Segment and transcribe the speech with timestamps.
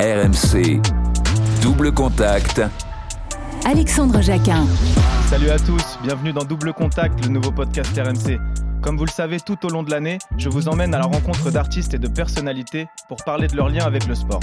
[0.00, 0.80] RMC,
[1.60, 2.62] double contact.
[3.66, 4.64] Alexandre Jacquin.
[5.28, 8.40] Salut à tous, bienvenue dans Double Contact, le nouveau podcast RMC.
[8.80, 11.50] Comme vous le savez, tout au long de l'année, je vous emmène à la rencontre
[11.50, 14.40] d'artistes et de personnalités pour parler de leur lien avec le sport.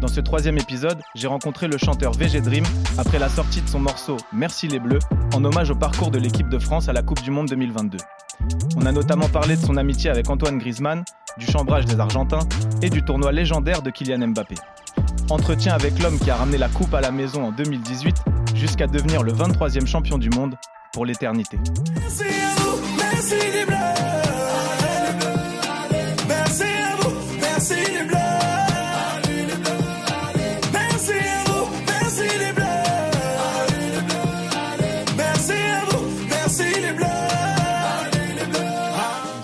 [0.00, 2.64] Dans ce troisième épisode, j'ai rencontré le chanteur VG Dream
[2.96, 5.00] après la sortie de son morceau Merci les Bleus,
[5.34, 7.98] en hommage au parcours de l'équipe de France à la Coupe du Monde 2022.
[8.76, 11.02] On a notamment parlé de son amitié avec Antoine Griezmann,
[11.36, 12.46] du chambrage des Argentins
[12.80, 14.54] et du tournoi légendaire de Kylian Mbappé.
[15.30, 18.16] Entretien avec l'homme qui a ramené la coupe à la maison en 2018
[18.54, 20.56] jusqu'à devenir le 23e champion du monde
[20.92, 21.58] pour l'éternité.
[21.94, 23.76] Merci à vous, merci les bleus.
[26.28, 28.16] Merci à vous, merci les bleus.
[30.72, 32.64] Merci à vous, merci les bleus.
[35.16, 37.06] Merci à vous, merci les bleus.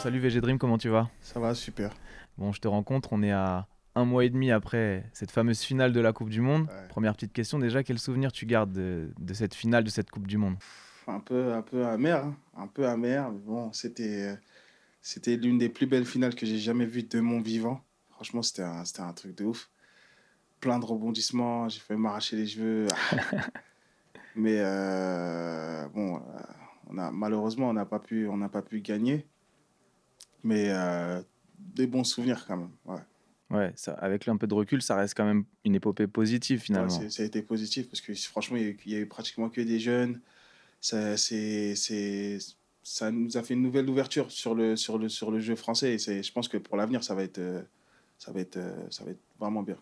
[0.03, 1.09] Salut VG Dream, comment tu vas?
[1.23, 1.91] Ça va, super.
[2.39, 5.93] Bon, je te rencontre, on est à un mois et demi après cette fameuse finale
[5.93, 6.63] de la Coupe du Monde.
[6.63, 6.89] Ouais.
[6.89, 10.27] Première petite question, déjà, quel souvenir tu gardes de, de cette finale, de cette Coupe
[10.27, 10.57] du Monde?
[11.07, 12.37] Un peu, un peu amer, hein.
[12.57, 13.31] un peu amer.
[13.31, 14.37] Mais bon, c'était, euh,
[15.01, 17.81] c'était l'une des plus belles finales que j'ai jamais vues de mon vivant.
[18.11, 19.71] Franchement, c'était un, c'était un truc de ouf.
[20.61, 22.87] Plein de rebondissements, j'ai failli m'arracher les cheveux.
[24.37, 26.21] Mais euh, bon, euh,
[26.89, 29.27] on a, malheureusement, on n'a pas pu, on n'a pas pu gagner.
[30.43, 31.23] Mais euh,
[31.59, 32.71] des bons souvenirs quand même.
[32.85, 33.01] Ouais.
[33.51, 36.89] Ouais, ça, avec un peu de recul, ça reste quand même une épopée positive finalement.
[37.11, 39.07] ça a été positif parce que franchement, il y a eu- il y, a eu
[39.07, 40.21] pratiquement que des jeunes.
[40.81, 42.39] Ça, c'est, c'est,
[42.83, 45.95] ça nous a fait une nouvelle ouverture sur le, sur le, sur le jeu français.
[45.95, 47.61] Et c'est, je pense que pour l'avenir, ça va être, euh,
[48.19, 49.77] ça va être, euh, ça va être vraiment bien.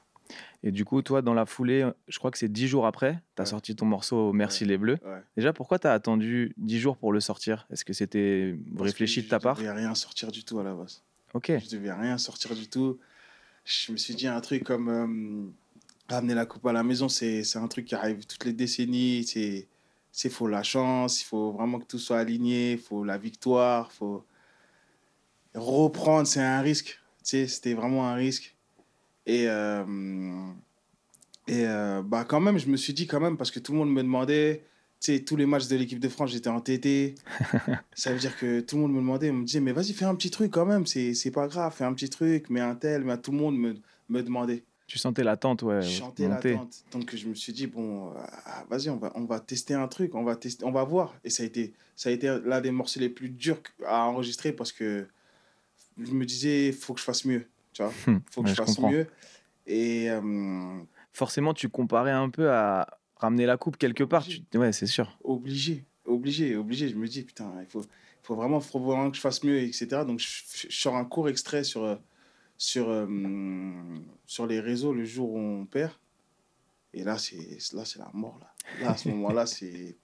[0.63, 3.43] Et du coup, toi, dans la foulée, je crois que c'est dix jours après, tu
[3.43, 3.51] as Ouais.
[3.51, 4.71] sorti ton morceau Merci Ouais.
[4.71, 4.99] les Bleus.
[5.05, 5.23] Ouais.
[5.37, 7.67] Déjà, pourquoi tu as attendu dix jours pour le sortir?
[7.71, 9.57] Est-ce que c'était réfléchi que de ta part?
[9.57, 11.03] Je devais rien sortir du tout à la base.
[11.35, 11.53] Ok.
[11.63, 12.99] Je devais rien sortir du tout.
[13.69, 17.45] Je me suis dit un truc comme euh, ramener la coupe à la maison, c'est,
[17.57, 19.25] un truc qui arrive toutes les décennies.
[19.25, 19.69] C'est,
[20.11, 23.93] c'est faut la chance, il faut vraiment que tout soit aligné, il faut la victoire,
[23.93, 24.25] faut
[25.55, 26.99] reprendre, c'est un risque.
[27.19, 28.57] Tu sais, c'était vraiment un risque.
[29.27, 29.85] Et, euh,
[31.47, 33.79] et euh, bah quand même, je me suis dit quand même, parce que tout le
[33.79, 34.65] monde me demandait,
[35.01, 37.15] sais, tous les matchs de l'équipe de France, j'étais entêté.
[37.95, 40.15] Ça veut dire que tout le monde me demandait, me disait, mais vas-y, fais un
[40.15, 43.17] petit truc quand même, c'est pas grave, fais un petit truc, mais un tel, mais
[43.19, 43.75] tout le monde me,
[44.09, 44.65] me demandait.
[44.87, 45.83] Tu sentais l'attente, ouais.
[45.83, 46.27] Je monter.
[46.29, 46.83] l'attente.
[46.93, 48.15] Donc je me suis dit, bon, euh,
[48.71, 51.15] vas-y, on va, on va tester un truc, on va, tester, on va voir.
[51.25, 54.51] Et ça a été, ça a été l'un des morceaux les plus durs à enregistrer
[54.53, 55.07] parce que
[55.99, 57.47] je me disais, faut que je fasse mieux.
[57.75, 58.91] Tu vois, Hum, faut que ouais, je je fasse comprends.
[58.93, 59.07] mieux.
[59.67, 60.79] Et euh,
[61.13, 64.25] Forcément, tu comparais un peu à ramener la coupe quelque part.
[64.25, 64.43] Tu...
[64.55, 65.19] Ouais, c'est sûr.
[65.23, 66.89] obligé, obligé, obligé.
[66.89, 67.87] Je me dis, putain, il faut, il
[68.23, 70.05] faut, vraiment, faut vraiment que je fasse mieux, etc.
[70.07, 71.97] Donc, je, je sors un court extrait sur, euh,
[72.57, 73.07] sur, euh,
[74.27, 75.93] sur les réseaux le jour où on perd.
[76.95, 78.39] Et là, c'est là c'est la mort.
[78.41, 79.97] Là, là à ce moment-là, c'est.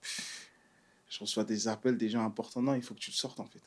[1.09, 2.61] Je reçois des appels des gens importants.
[2.61, 3.61] Non, il faut que tu le sortes, en fait.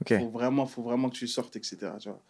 [0.00, 0.18] Ok.
[0.18, 1.76] faut vraiment, faut vraiment que tu le sortes, etc.
[1.98, 2.20] Tu vois.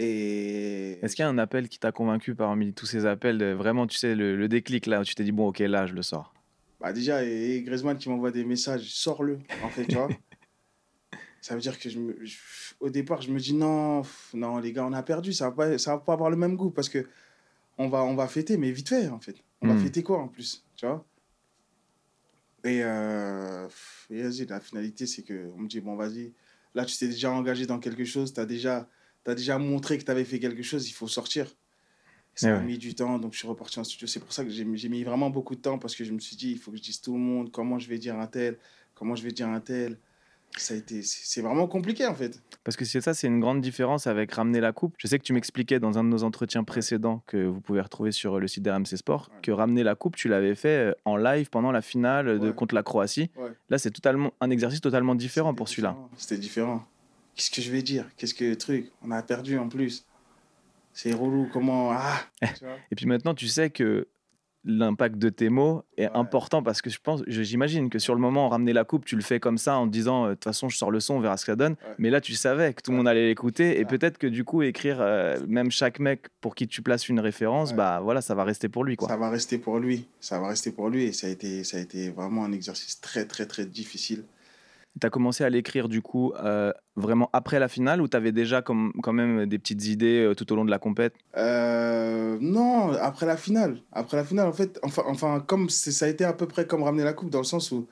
[0.00, 0.98] Et.
[1.04, 3.86] Est-ce qu'il y a un appel qui t'a convaincu parmi tous ces appels de- Vraiment,
[3.86, 6.02] tu sais, le, le déclic là, où tu t'es dit, bon, ok, là, je le
[6.02, 6.32] sors?
[6.80, 10.08] Bah déjà, et, et Griezmann qui m'envoie des messages, sors-le, en fait, tu vois.
[11.40, 12.36] Ça veut dire que je me, je-
[12.80, 15.56] au départ, je me dis non, pff, non, les gars, on a perdu, ça va
[15.56, 17.06] pas, ça va pas avoir le même goût parce que
[17.78, 19.36] on va, on va fêter, mais vite fait, en fait.
[19.60, 19.70] On Hmm.
[19.70, 21.04] va fêter quoi en plus, tu vois?
[22.64, 23.68] Et, euh,
[24.10, 26.32] et vas-y, la finalité, c'est que on me dit bon, vas-y,
[26.74, 28.88] là, tu t'es déjà engagé dans quelque chose, tu as déjà,
[29.30, 31.46] as déjà montré que tu avais fait quelque chose, il faut sortir.
[32.34, 32.64] Ça Eh a ouais.
[32.64, 34.06] mis du temps, donc je suis reparti en studio.
[34.06, 36.36] C'est pour ça que j'ai mis vraiment beaucoup de temps parce que je me suis
[36.36, 38.58] dit, il faut que je dise tout le monde comment je vais dire un tel,
[38.94, 39.98] comment je vais dire un tel.
[40.56, 42.40] Ça a été, c'est vraiment compliqué en fait.
[42.64, 44.94] Parce que c'est ça, c'est une grande différence avec ramener la coupe.
[44.98, 48.12] Je sais que tu m'expliquais dans un de nos entretiens précédents que vous pouvez retrouver
[48.12, 49.40] sur le site d'RMC Sport Ouais.
[49.42, 52.54] que ramener la coupe, tu l'avais fait euh, en live pendant la finale de, Ouais.
[52.54, 53.30] contre la Croatie.
[53.68, 55.96] Là, c'est totalement un exercice totalement différent pour celui-là.
[56.16, 56.82] C'était différent.
[57.38, 58.04] Qu'est-ce que je vais dire?
[58.16, 58.90] Qu'est-ce que truc?
[59.00, 60.04] On a perdu en plus.
[60.92, 61.48] C'est relou.
[61.52, 62.74] Comment Ah tu vois?
[62.90, 64.08] Et puis maintenant, tu sais que
[64.64, 66.10] l'impact de tes mots est Ouais.
[66.14, 69.22] important parce que je pense, j'imagine que sur le moment, ramener la coupe, tu le
[69.22, 71.20] fais comme ça en te disant, euh, de toute façon, je sors le son, on
[71.20, 71.74] verra ce que ça donne.
[71.74, 71.94] Ouais.
[71.98, 74.62] Mais là, tu savais que tout le monde allait l'écouter et peut-être que du coup,
[74.62, 78.42] écrire euh, même chaque mec pour qui tu places une référence, bah voilà, ça va
[78.42, 79.06] rester pour lui, quoi.
[79.06, 80.08] Ça va rester pour lui.
[80.18, 81.04] Ça va rester pour lui.
[81.04, 84.24] Et ça a été, ça a été vraiment un exercice très, très, très difficile.
[85.00, 88.32] Tu as commencé à l'écrire du coup euh, vraiment après la finale ou tu avais
[88.32, 91.14] déjà comme, quand même des petites idées euh, tout au long de la compète?
[91.36, 93.80] Euh, non, après la finale.
[93.92, 96.82] Après la finale, en fait, enfin, enfin comme ça a été à peu près comme
[96.82, 97.86] ramener la coupe, dans le sens où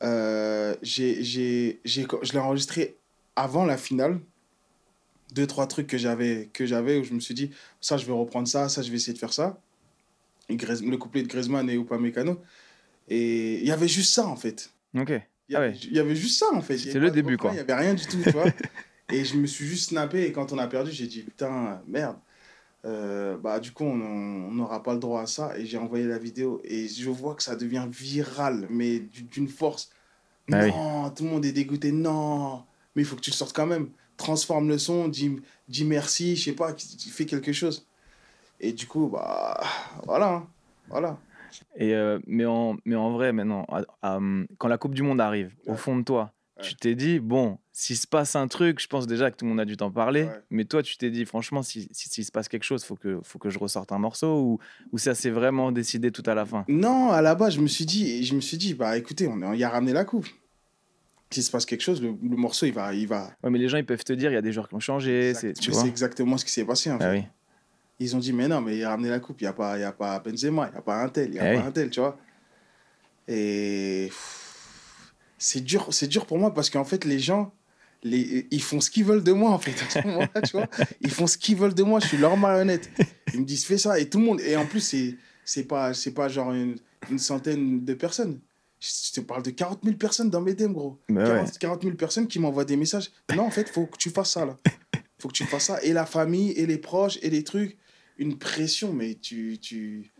[0.00, 2.96] j'ai, j'ai, je l'ai enregistré
[3.34, 4.20] avant la finale.
[5.34, 7.50] deux, trois trucs que j'avais, que j'avais où je me suis dit,
[7.80, 9.58] ça, je vais reprendre ça, ça, je vais essayer de faire ça.
[10.48, 12.40] Le couplet de Griezmann et Upamecano.
[13.08, 14.72] Et il y avait juste ça, en fait.
[14.96, 15.12] Ok.
[15.48, 15.74] Il y, Ah ouais.
[15.82, 16.76] il y avait juste ça, en fait.
[16.78, 17.50] C'était le début, quoi.
[17.50, 18.46] Il n'y avait rien du tout, tu vois.
[19.12, 20.24] et je me suis juste snappé.
[20.26, 22.16] Et quand on a perdu, j'ai dit, putain, merde.
[22.84, 23.96] Euh, bah, du coup, on
[24.52, 25.56] n'aura pas le droit à ça.
[25.58, 26.60] Et j'ai envoyé la vidéo.
[26.64, 29.90] Et je vois que ça devient viral, mais du- d'une force.
[30.52, 30.70] Ah oui.
[30.70, 31.92] non, tout le monde est dégoûté.
[31.92, 32.64] Non,
[32.94, 33.90] mais il faut que tu le sortes quand même.
[34.16, 35.36] Transforme le son, dis,
[35.68, 37.86] dis merci, je sais pas, fais quelque chose.
[38.60, 39.60] Et du coup, bah,
[40.04, 40.28] voilà.
[40.34, 40.48] hein.
[40.88, 41.18] Voilà.
[41.76, 45.02] Et euh, mais, en, mais en vrai, maintenant, à- à, hum, quand la Coupe du
[45.02, 46.64] Monde arrive, au fond de toi, Ouais.
[46.64, 49.50] tu t'es dit, bon, s'il se passe un truc, je pense déjà que tout le
[49.50, 50.40] monde a dû t'en parler, Ouais.
[50.50, 52.96] mais toi, tu t'es dit, franchement, si- si- s'il se passe quelque chose, il faut
[52.96, 54.58] que, faut que je ressorte un morceau, ou,
[54.90, 56.64] ou ça s'est vraiment décidé tout à la fin?
[56.66, 59.52] Non, à la base, je me suis dit, je me suis dit, bah écoutez, on,
[59.54, 60.26] y a ramené la coupe.
[61.30, 63.30] S'il se passe quelque chose, le, le morceau, il va, il va.
[63.44, 64.80] Ouais, mais les gens, ils peuvent te dire, il y a des joueurs qui ont
[64.80, 66.90] changé, c'est, Exact- tu vois c'est exactement ce qui s'est passé.
[66.90, 67.18] En Ah fait.
[67.18, 67.24] oui.
[68.00, 69.40] Ils ont dit, mais non, mais il a ramené la coupe.
[69.40, 71.32] Il n'y a, pas- y a pas Benzema, il n'y a pas un tel, il
[71.32, 72.16] n'y a Eh pas un tel, tu vois.
[73.26, 74.10] Et
[75.38, 77.52] c'est dur, c'est dur pour moi parce qu'en fait, les gens,
[78.02, 80.68] les, ils font ce qu'ils veulent de moi, en fait, à ce moment-là, tu vois.
[81.00, 82.90] Ils font ce qu'ils veulent de moi, je suis leur marionnette.
[83.34, 83.98] Ils me disent, fais ça.
[83.98, 84.40] Et tout le monde.
[84.40, 86.76] Et en plus, c'est, c'est, pas, c'est pas genre une,
[87.10, 88.40] une centaine de personnes.
[88.80, 91.00] Je te parle de 40 000 personnes dans mes DM, gros.
[91.08, 91.52] Bah 40, ouais.
[91.58, 93.10] 40 000 personnes qui m'envoient des messages.
[93.34, 94.56] Non, en fait, faut que tu fasses ça, là.
[95.18, 95.82] faut que tu fasses ça.
[95.82, 97.76] Et la famille, et les proches, et les trucs.
[98.18, 99.58] Une pression, mais tu.
[99.58, 100.12] tu...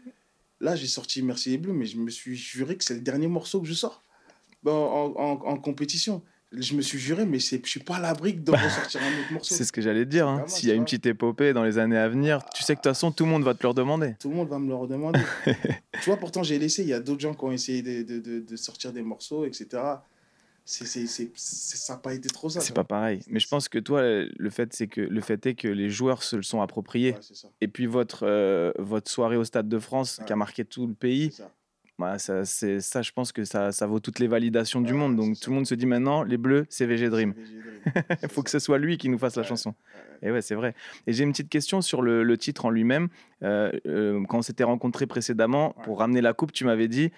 [0.61, 3.29] Là, j'ai sorti Merci les Bleus, mais je me suis juré que c'est le dernier
[3.29, 4.03] morceau que je sors
[4.67, 6.23] en, en, en compétition.
[6.51, 9.55] Je me suis juré, mais je suis pas à l'abri de ressortir un autre morceau.
[9.55, 10.27] C'est ce que j'allais te dire.
[10.27, 10.35] hein.
[10.37, 12.79] Vraiment, S'il y a une petite épopée dans les années à venir, tu sais que
[12.79, 14.15] de toute façon, tout le monde va te le redemander.
[14.19, 15.21] Tout le monde va me le redemander.
[16.03, 16.83] tu vois, pourtant, j'ai laissé.
[16.83, 19.45] Il y a d'autres gens qui ont essayé de, de, de, de sortir des morceaux,
[19.45, 19.67] etc.
[21.35, 22.61] ça n'a pas été trop ça.
[22.61, 23.21] C'est pas pareil.
[23.29, 26.23] Mais je pense que toi, le fait, c'est que le fait est que les joueurs
[26.23, 27.13] se le sont appropriés.
[27.13, 27.51] Ouais.
[27.63, 30.27] Et puis votre, euh, votre soirée au Stade de France Ouais.
[30.27, 31.51] qui a marqué tout le pays, ça.
[31.99, 35.17] bah, ça, c'est, ça, je pense que ça, ça vaut toutes les validations du monde.
[35.17, 35.45] Donc ça.
[35.45, 37.33] tout le monde se dit maintenant, les Bleus, c'est VG Dream.
[38.23, 39.75] Il faut que ce soit lui qui nous fasse la chanson.
[40.21, 40.75] Et ouais, c'est vrai.
[41.07, 43.09] Et j'ai une petite question sur le, le titre en lui-même.
[43.43, 47.11] Euh, euh, quand on s'était rencontrés précédemment, pour ramener la coupe, tu m'avais dit,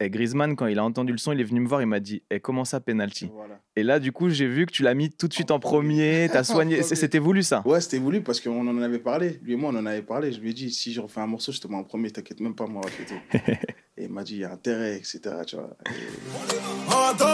[0.00, 2.00] eh, Griezmann, quand il a entendu le son, il est venu me voir, il m'a
[2.00, 3.30] dit, eh, comment ça, penalty?
[3.32, 3.60] Voilà.
[3.76, 5.60] Et là, du coup, j'ai vu que tu l'as mis tout de suite en En
[5.60, 6.28] premier, premier.
[6.32, 6.82] t'as soigné.
[6.82, 7.62] C'était voulu ça?
[7.66, 9.38] Ouais, c'était voulu parce qu'on en avait parlé.
[9.42, 10.32] Lui et moi, on en avait parlé.
[10.32, 12.40] Je lui ai dit, si je refais un morceau, je te mets en premier, t'inquiète
[12.40, 13.38] même pas, moi, et tout.
[13.96, 15.20] Et il m'a dit, il y a intérêt, etc.
[15.46, 15.76] Tu vois.
[15.86, 17.24] Et- Anto,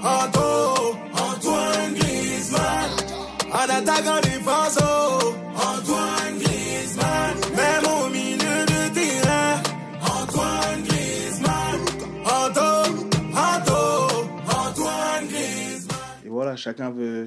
[0.00, 2.90] Anto, Antoine Griezmann.
[16.58, 17.26] Chacun veut.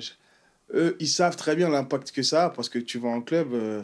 [0.73, 3.53] Eux, ils savent très bien l'impact que ça a parce que tu vas en club,
[3.53, 3.81] euh,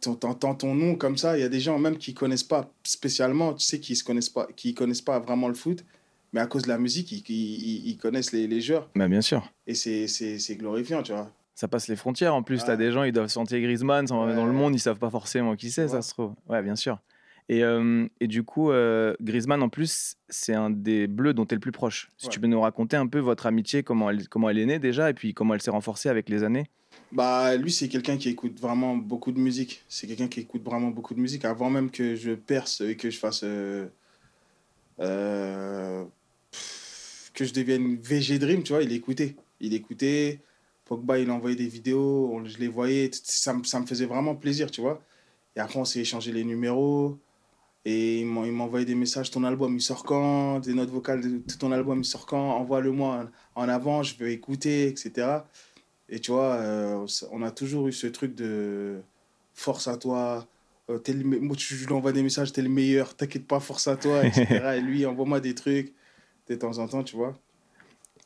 [0.00, 1.36] t'en- t'entends ton nom comme ça.
[1.36, 4.28] Il y a des gens même qui connaissent pas spécialement, tu sais, qui se connaissent
[4.28, 5.84] pas, qui connaissent pas vraiment le foot,
[6.32, 7.32] mais à cause de la musique, ils, ils-
[7.86, 8.88] ils- ils connaissent les, les joueurs.
[8.94, 9.50] bah, Bien sûr.
[9.66, 11.30] Et c'est- glorifiant, tu vois.
[11.54, 12.58] Ça passe les frontières en plus.
[12.58, 12.76] T'as Ouais.
[12.76, 14.56] des gens, ils doivent sentir Griezmann sans- dans le Ouais.
[14.56, 16.34] monde, ils savent pas forcément qui c'est, Tu ça se trouve.
[16.48, 16.98] Ouais, bien sûr.
[17.48, 21.54] Et, euh, et du coup, euh, Griezmann, en plus, c'est un des bleus dont tu
[21.54, 22.10] es le plus proche.
[22.16, 22.32] Si Ouais.
[22.32, 25.10] tu peux nous raconter un peu votre amitié, comment elle, comment elle est née déjà,
[25.10, 26.66] et puis comment elle s'est renforcée avec les années?
[27.12, 29.84] Bah, lui, c'est quelqu'un qui écoute vraiment beaucoup de musique.
[29.88, 31.44] C'est quelqu'un qui écoute vraiment beaucoup de musique.
[31.44, 33.42] Avant même que je perce et que je fasse.
[33.44, 33.86] euh,
[35.00, 36.04] euh,
[36.50, 39.36] pff, que je devienne VG Dream, tu vois, il écoutait.
[39.60, 40.40] Il écoutait.
[40.84, 43.10] Pogba, il envoyait des vidéos, je les voyais.
[43.12, 45.02] Ça, me- ça me faisait vraiment plaisir, tu vois.
[45.56, 47.18] Et après, on s'est échangé les numéros.
[47.88, 50.58] Et il m'en- il m'envoyait des messages ton album, il sort quand?
[50.58, 52.50] Des notes vocales de ton album, il sort quand?
[52.56, 55.44] Envoie-le-moi en en avant, je veux écouter, etc.
[56.08, 58.96] Et tu vois, euh, on a toujours eu ce truc de
[59.54, 60.46] force à toi.
[60.90, 63.58] euh, t'es le me- moi, tu- lui envoie des messages, t'es le meilleur, t'inquiète pas,
[63.60, 64.36] force à toi, etc.
[64.78, 65.92] et lui, envoie-moi des trucs
[66.48, 67.36] de temps en temps, tu vois.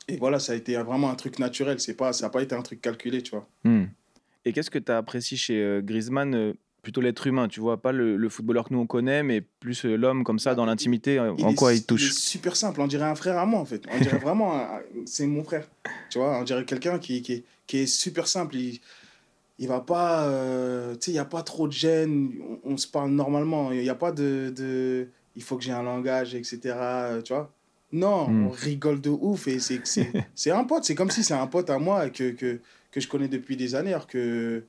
[0.09, 2.55] Et voilà, ça a été vraiment un truc naturel, c'est pas, ça n'a pas été
[2.55, 3.47] un truc calculé, tu vois.
[3.64, 3.85] Hmm.
[4.45, 7.80] Et qu'est-ce que tu as apprécié chez euh, Griezmann euh, Plutôt l'être humain, tu vois,
[7.82, 10.64] pas le, le footballeur que nous on connaît, mais plus euh, l'homme comme ça, dans
[10.64, 13.64] l'intimité, euh, en quoi il touche super simple, on dirait un frère à moi en
[13.66, 13.82] fait.
[13.92, 14.66] On dirait vraiment,
[15.04, 15.68] c'est mon frère.
[16.08, 18.56] Tu vois, on dirait quelqu'un qui, qui, est- qui est super simple.
[18.56, 18.80] Il,
[19.58, 22.30] il va pas, euh, tu sais, il n'y a pas trop de gêne,
[22.64, 25.06] on, on se parle normalement, il n'y a pas de, de,
[25.37, 26.58] il faut que j'ai un langage, etc.
[27.22, 27.52] Tu vois
[27.92, 28.46] Non, Mm.
[28.46, 31.46] on rigole de ouf et c'est c'est- c'est un pote, c'est comme si c'est un
[31.46, 32.58] pote à moi que, que,
[32.90, 34.62] que je connais depuis des années, alors que,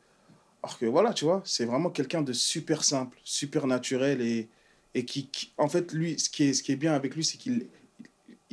[0.63, 4.47] alors que voilà, tu vois, c'est vraiment quelqu'un de super simple, super naturel et,
[4.93, 7.23] et qui, qui- en fait, lui, ce qui est, ce qui est bien avec lui,
[7.23, 7.65] c'est qu'il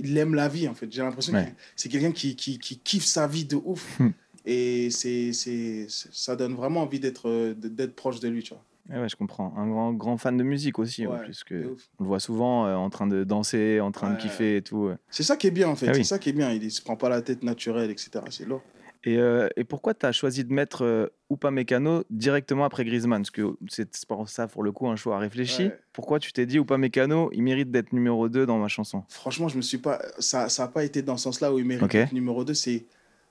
[0.00, 0.90] il aime la vie, en fait.
[0.92, 1.46] J'ai l'impression Ouais.
[1.46, 3.98] que c'est quelqu'un qui, qui, qui kiffe sa vie de ouf.
[3.98, 4.10] Hmm.
[4.46, 8.62] Et c'est, c'est, ça donne vraiment envie d'être, euh, d'être proche de lui, tu vois.
[8.88, 9.52] Ouais, ouais, je comprends.
[9.58, 11.40] Un grand, grand fan de musique aussi, en Ouais, plus.
[11.40, 11.88] de Que ouf.
[11.98, 14.86] on le voit souvent euh, en train de danser, en train de kiffer et tout.
[14.86, 14.94] ouais.
[15.10, 15.88] C'est ça qui est bien, en fait.
[15.88, 15.98] Ah oui.
[15.98, 16.50] C'est ça qui est bien.
[16.52, 18.10] Il ne se prend pas la tête naturelle, etc.
[18.30, 18.62] C'est lourd.
[19.05, 23.23] Et, euh, et pourquoi tu as choisi de mettre euh, Upamecano directement après Griezmann?
[23.23, 25.64] Parce que c'est pour ça, pour le coup, un choix réfléchi.
[25.64, 25.78] Ouais.
[25.93, 29.05] Pourquoi tu t'es dit Upamecano, il mérite d'être numéro 2 dans ma chanson?
[29.09, 30.00] Franchement, je me suis pas.
[30.19, 32.55] Ça n'a pas été dans ce sens-là où il mérite d'être numéro 2.
[32.55, 32.87] C'est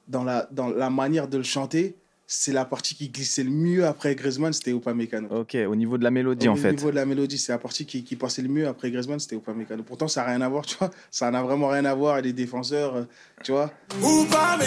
[0.08, 1.96] dans la, dans la manière de le chanter.
[2.30, 5.30] C'est la partie qui glissait le mieux après Griezmann, c'était Upamecano.
[5.30, 6.72] Ok, au niveau de la mélodie, Au en fait.
[6.74, 9.38] niveau de la mélodie, c'est la partie qui, qui passait le mieux après Griezmann, c'était
[9.38, 9.84] Upamecano.
[9.84, 10.92] Pourtant, ça n'a rien à voir, tu vois.
[11.10, 12.20] Ça n'a vraiment rien à voir.
[12.20, 13.04] Les défenseurs, euh,
[13.46, 13.72] tu vois.
[14.04, 14.58] Ou pas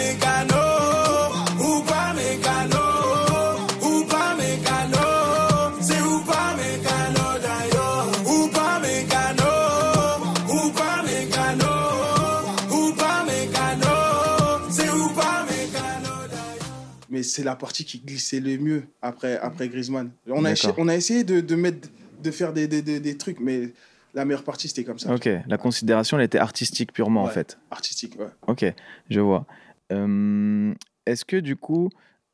[17.21, 20.09] mais c'est la partie qui glissait le mieux après, après Griezmann.
[20.27, 21.87] On a, on a essayé de, de, mettre,
[22.23, 23.73] de faire des, des, des, des trucs, mais
[24.15, 25.13] la meilleure partie, c'était comme ça.
[25.13, 27.59] Ok, la considération, elle était artistique purement, en fait.
[27.69, 28.25] Artistique, ouais.
[28.47, 28.65] Ok,
[29.11, 29.45] je vois.
[29.91, 30.73] Euh,
[31.05, 31.89] Est-ce que du coup,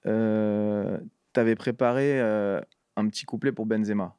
[0.05, 0.97] euh,
[1.33, 2.61] tu avais préparé euh,
[2.95, 4.15] un petit couplet pour Benzema?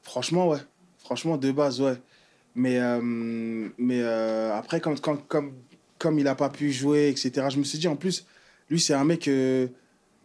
[0.00, 0.60] Franchement, ouais.
[0.96, 1.96] Franchement, de base, ouais.
[2.54, 3.00] Mais, euh,
[3.76, 5.52] mais après, comme, comme, comme,
[5.98, 8.26] comme il n'a pas pu jouer, etc., je me suis dit, en plus,
[8.70, 9.30] lui, c'est un mec,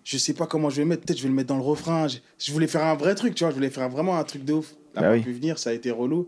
[0.04, 1.04] je sais pas comment je vais le mettre.
[1.06, 2.08] Peut-être je vais le mettre dans le refrain.
[2.08, 3.52] Je, je voulais faire un vrai truc, tu vois.
[3.52, 4.74] Je voulais faire vraiment un truc de ouf.
[4.94, 5.22] Il n'a Bah pas oui.
[5.22, 6.28] pu venir, ça a été relou.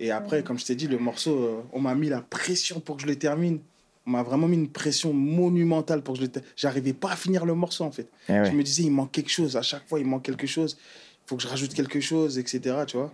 [0.00, 2.96] Et après, comme je t'ai dit, le morceau, euh, on m'a mis la pression pour
[2.96, 3.60] que je le termine.
[4.06, 6.50] On m'a vraiment mis une pression monumentale pour que je le termine.
[6.56, 8.08] J'arrivais pas à finir le morceau, en fait.
[8.28, 8.44] Eh ouais.
[8.46, 9.56] Je me disais, il manque quelque chose.
[9.56, 10.76] À chaque fois, il manque quelque chose.
[11.24, 12.60] Il faut que je rajoute quelque chose, etc.
[12.88, 13.12] Tu vois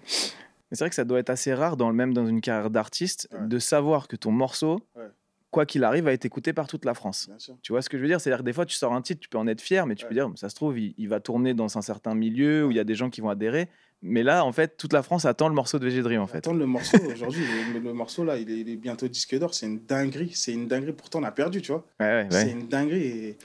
[0.71, 2.71] Mais c'est vrai que ça doit être assez rare, dans, le- même dans une carrière
[2.71, 3.47] d'artiste, Ouais.
[3.47, 5.03] de savoir que ton morceau, Ouais.
[5.51, 7.31] Quoi qu'il arrive, va être écouté par toute la France.
[7.63, 8.21] Tu vois ce que je veux dire?
[8.21, 10.07] C'est-à-dire que des fois, tu sors un titre, tu peux en être fier, mais tu
[10.07, 12.77] peux dire, ça se trouve, il, il va tourner dans un certain milieu où il
[12.77, 13.69] y a des gens qui vont adhérer.
[14.01, 16.39] Mais là, en fait, toute la France attend le morceau de Dream, en fait.
[16.39, 17.43] Attends, le morceau, aujourd'hui,
[17.75, 19.55] le, le morceau là, il est, il est bientôt disque d'or.
[19.55, 20.31] C'est une dinguerie.
[20.35, 20.93] C'est une dinguerie.
[20.93, 21.85] Pourtant, on a perdu, tu vois.
[21.99, 23.03] Ouais, ouais, C'est une dinguerie.
[23.03, 23.37] Et,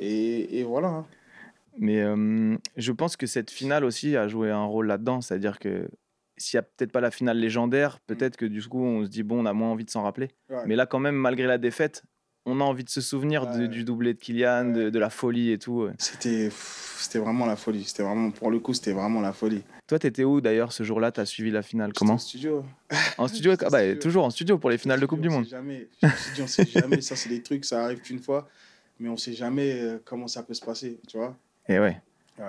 [0.00, 0.88] et, et voilà.
[0.88, 1.06] hein.
[1.78, 5.20] Mais euh, je pense que cette finale aussi a joué un rôle là-dedans.
[5.20, 5.88] C'est-à-dire que
[6.42, 9.22] s'il n'y a peut-être pas la finale légendaire, peut-être que du coup, on se dit,
[9.22, 10.30] bon, on a moins envie de s'en rappeler.
[10.50, 10.54] Mm.
[10.54, 10.62] Ouais.
[10.66, 12.02] Mais là, quand même, malgré la défaite,
[12.44, 14.90] on a envie de se souvenir de- du doublé de Kylian, de, Ouais.
[14.90, 15.88] de la folie et tout.
[15.98, 16.48] C'était
[17.18, 17.84] vraiment la folie.
[17.84, 19.62] C'était vraiment, pour le coup, c'était vraiment la folie.
[19.86, 21.12] Toi, t'étais où d'ailleurs ce jour-là?
[21.12, 22.14] T'as suivi la finale Comment?
[22.14, 22.64] Au studio.
[23.18, 24.00] En studio ah bah, studio.
[24.00, 25.44] Toujours en studio pour les finales de Coupe du On Monde.
[25.44, 25.88] sait jamais.
[26.40, 27.00] On sait jamais.
[27.00, 28.48] Ça, c'est des trucs, ça arrive qu'une fois.
[28.98, 31.36] Mais on sait jamais euh, comment ça peut se passer, tu vois?
[31.68, 32.00] Et ouais.
[32.38, 32.44] Ouais.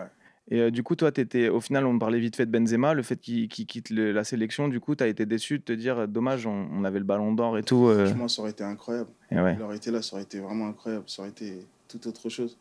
[0.53, 3.01] Et euh, du coup, toi, étais, au final, on parlait vite fait de Benzema, le
[3.01, 4.67] fait qu'il quitte le- la sélection.
[4.67, 7.05] Du coup, tu as été déçu de te dire, euh, dommage, on, on avait le
[7.05, 7.87] ballon d'or et tout.
[7.87, 9.09] euh, Franchement, ça aurait été incroyable.
[9.31, 9.55] et ouais.
[9.57, 11.05] Il aurait été là, ça aurait été vraiment incroyable.
[11.07, 12.55] Ça aurait été tout autre chose.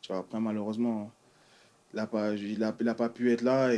[0.00, 1.10] Tu vois, après, malheureusement,
[1.92, 3.74] il n'a pas, pu être là.
[3.74, 3.76] Et,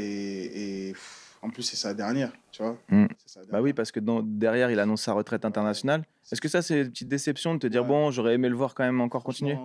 [0.90, 2.78] et, pff, en plus, c'est sa dernière, tu vois.
[2.88, 3.06] Mm.
[3.50, 6.04] Bah oui, parce que dans- derrière, il annonce sa retraite internationale.
[6.30, 7.88] Est-ce que ça, c'est une petite déception de te dire, Ouais.
[7.88, 9.58] bon, j'aurais aimé le voir quand même encore continuer?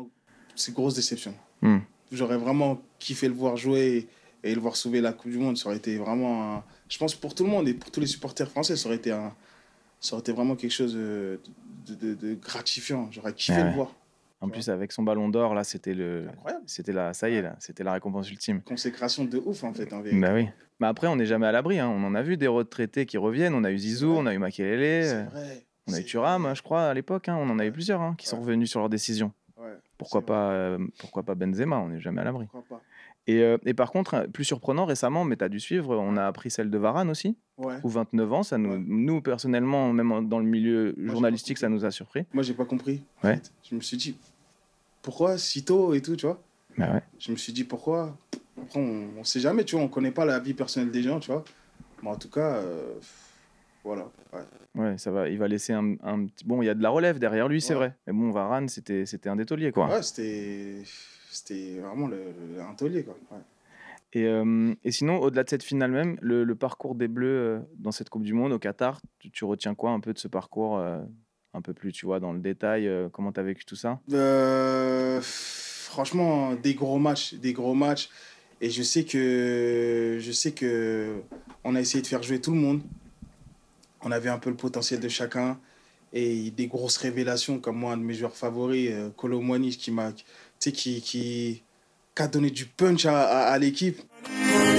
[0.56, 1.36] C'est une grosse déception.
[1.62, 1.78] Hmm.
[2.12, 4.08] J'aurais vraiment kiffé le voir jouer
[4.44, 5.58] et, et le voir sauver la Coupe du Monde.
[5.58, 8.08] Ça aurait été vraiment, un- je pense pour tout le monde et pour tous les
[8.08, 9.34] supporters français, ça aurait été, un,
[10.00, 11.40] ça aurait été vraiment quelque chose de,
[11.88, 13.08] de, de- de gratifiant.
[13.12, 13.94] J'aurais kiffé Ouais, le voir.
[14.42, 16.26] En plus, avec son ballon d'or, là, c'était le.
[16.66, 18.62] C'était la, ça y est, là, c'était la récompense ultime.
[18.64, 19.94] Consécration de ouf en fait.
[19.94, 20.20] En vérité.
[20.20, 20.48] Bah oui.
[20.80, 21.78] Mais après, on n'est jamais à l'abri.
[21.78, 21.88] hein.
[21.88, 23.54] On en a vu des retraités qui reviennent.
[23.54, 25.30] On a eu Zizou, on a eu Makelele,
[25.88, 27.30] on a eu Thuram, je crois, à l'époque.
[27.30, 27.38] hein.
[27.40, 27.72] On en a eu Ouais.
[27.72, 29.32] plusieurs hein, qui sont revenus sur leurs décisions.
[30.02, 32.48] Pourquoi pas, euh, pourquoi pas Benzema On n'est jamais à l'abri.
[33.28, 36.26] Et, euh, et par contre, plus surprenant récemment, mais tu as dû suivre, on a
[36.26, 37.76] appris celle de Varane aussi, Ouais.
[37.84, 38.42] ou 29 ans.
[38.42, 38.84] Ça nous, Ouais.
[38.84, 42.26] nous, personnellement, même dans le milieu journalistique, ça nous a surpris.
[42.34, 43.04] Moi, j'ai pas compris.
[43.24, 43.36] en Ouais.
[43.36, 43.52] fait.
[43.70, 44.18] Je me suis dit,
[45.04, 46.42] pourquoi si tôt et tout, tu vois?
[46.78, 47.02] Bah ouais.
[47.20, 48.18] Je me suis dit, pourquoi?
[48.60, 51.20] Après, on, on sait jamais, tu vois, on connaît pas la vie personnelle des gens,
[51.20, 51.44] tu vois?
[52.02, 52.96] Mais en tout cas, euh,
[53.84, 54.10] voilà.
[54.34, 54.40] ouais.
[54.76, 55.28] Ouais, ça va.
[55.28, 56.46] Il va laisser un, un petit.
[56.46, 57.80] Bon, il y a de la relève derrière lui, c'est Ouais.
[57.80, 57.96] vrai.
[58.08, 59.88] Mais bon, Varane, c'était c'était un des tauliers, quoi.
[59.90, 60.84] Ouais, c'était
[61.30, 62.18] c'était vraiment le,
[62.56, 63.16] le- un taulier, quoi.
[63.32, 63.44] Ouais.
[64.14, 67.60] Et, euh, et sinon, au-delà de cette finale même, le, le parcours des Bleus euh,
[67.80, 70.28] dans cette Coupe du Monde au Qatar, tu, tu retiens quoi un peu de ce
[70.28, 71.00] parcours euh,
[71.54, 74.00] Un peu plus, tu vois, dans le détail, euh, comment tu as vécu tout ça?
[75.22, 78.10] Franchement, des gros matchs, des gros matchs.
[78.62, 81.22] Et je sais que je sais que
[81.64, 82.82] on a essayé de faire jouer tout le monde.
[84.04, 85.60] On avait un peu le potentiel de chacun
[86.14, 89.92] et des grosses révélations comme moi, un de mes joueurs favoris, euh, Kolo Muani, qui
[89.92, 90.24] m'a, tu
[90.60, 91.64] sais, qui, qui,
[92.16, 94.02] qui a donné du punch à, à- à l'équipe.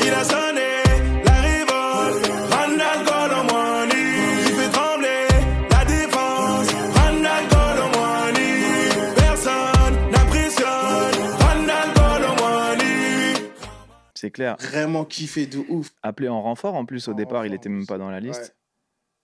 [0.04, 0.82] Il a sonné
[1.24, 4.02] la révolte, Randall Colomwani.
[4.46, 5.26] Il fait trembler
[5.70, 9.14] la défense, Randall Colomwani.
[9.16, 11.22] Personne n'impressionne,
[14.14, 14.56] C'est clair.
[14.60, 15.88] Vraiment kiffé de ouf.
[16.02, 18.40] Appelé en renfort en plus au En départ, il était même pas dans la liste.
[18.40, 18.48] Ouais.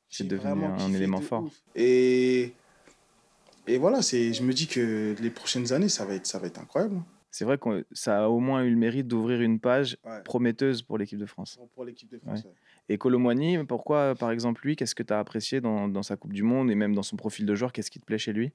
[0.09, 1.45] C'est devenu un élément de fort.
[1.45, 1.53] ouf.
[1.75, 2.53] Et,
[3.67, 6.47] et voilà, c'est, je me dis que les prochaines années, ça va être, ça va
[6.47, 6.97] être incroyable.
[6.97, 7.05] hein.
[7.31, 10.23] C'est vrai que ça a au moins eu le mérite d'ouvrir une page Ouais.
[10.25, 11.59] prometteuse pour l'équipe de France.
[11.75, 12.43] Pour- l'équipe de France.
[12.45, 12.51] ouais.
[12.89, 16.33] Et Colomwani, pourquoi, par exemple, lui, qu'est-ce que tu as apprécié dans, dans sa Coupe
[16.33, 18.51] du Monde et même dans son profil de joueur Qu'est-ce qui te plaît chez lui?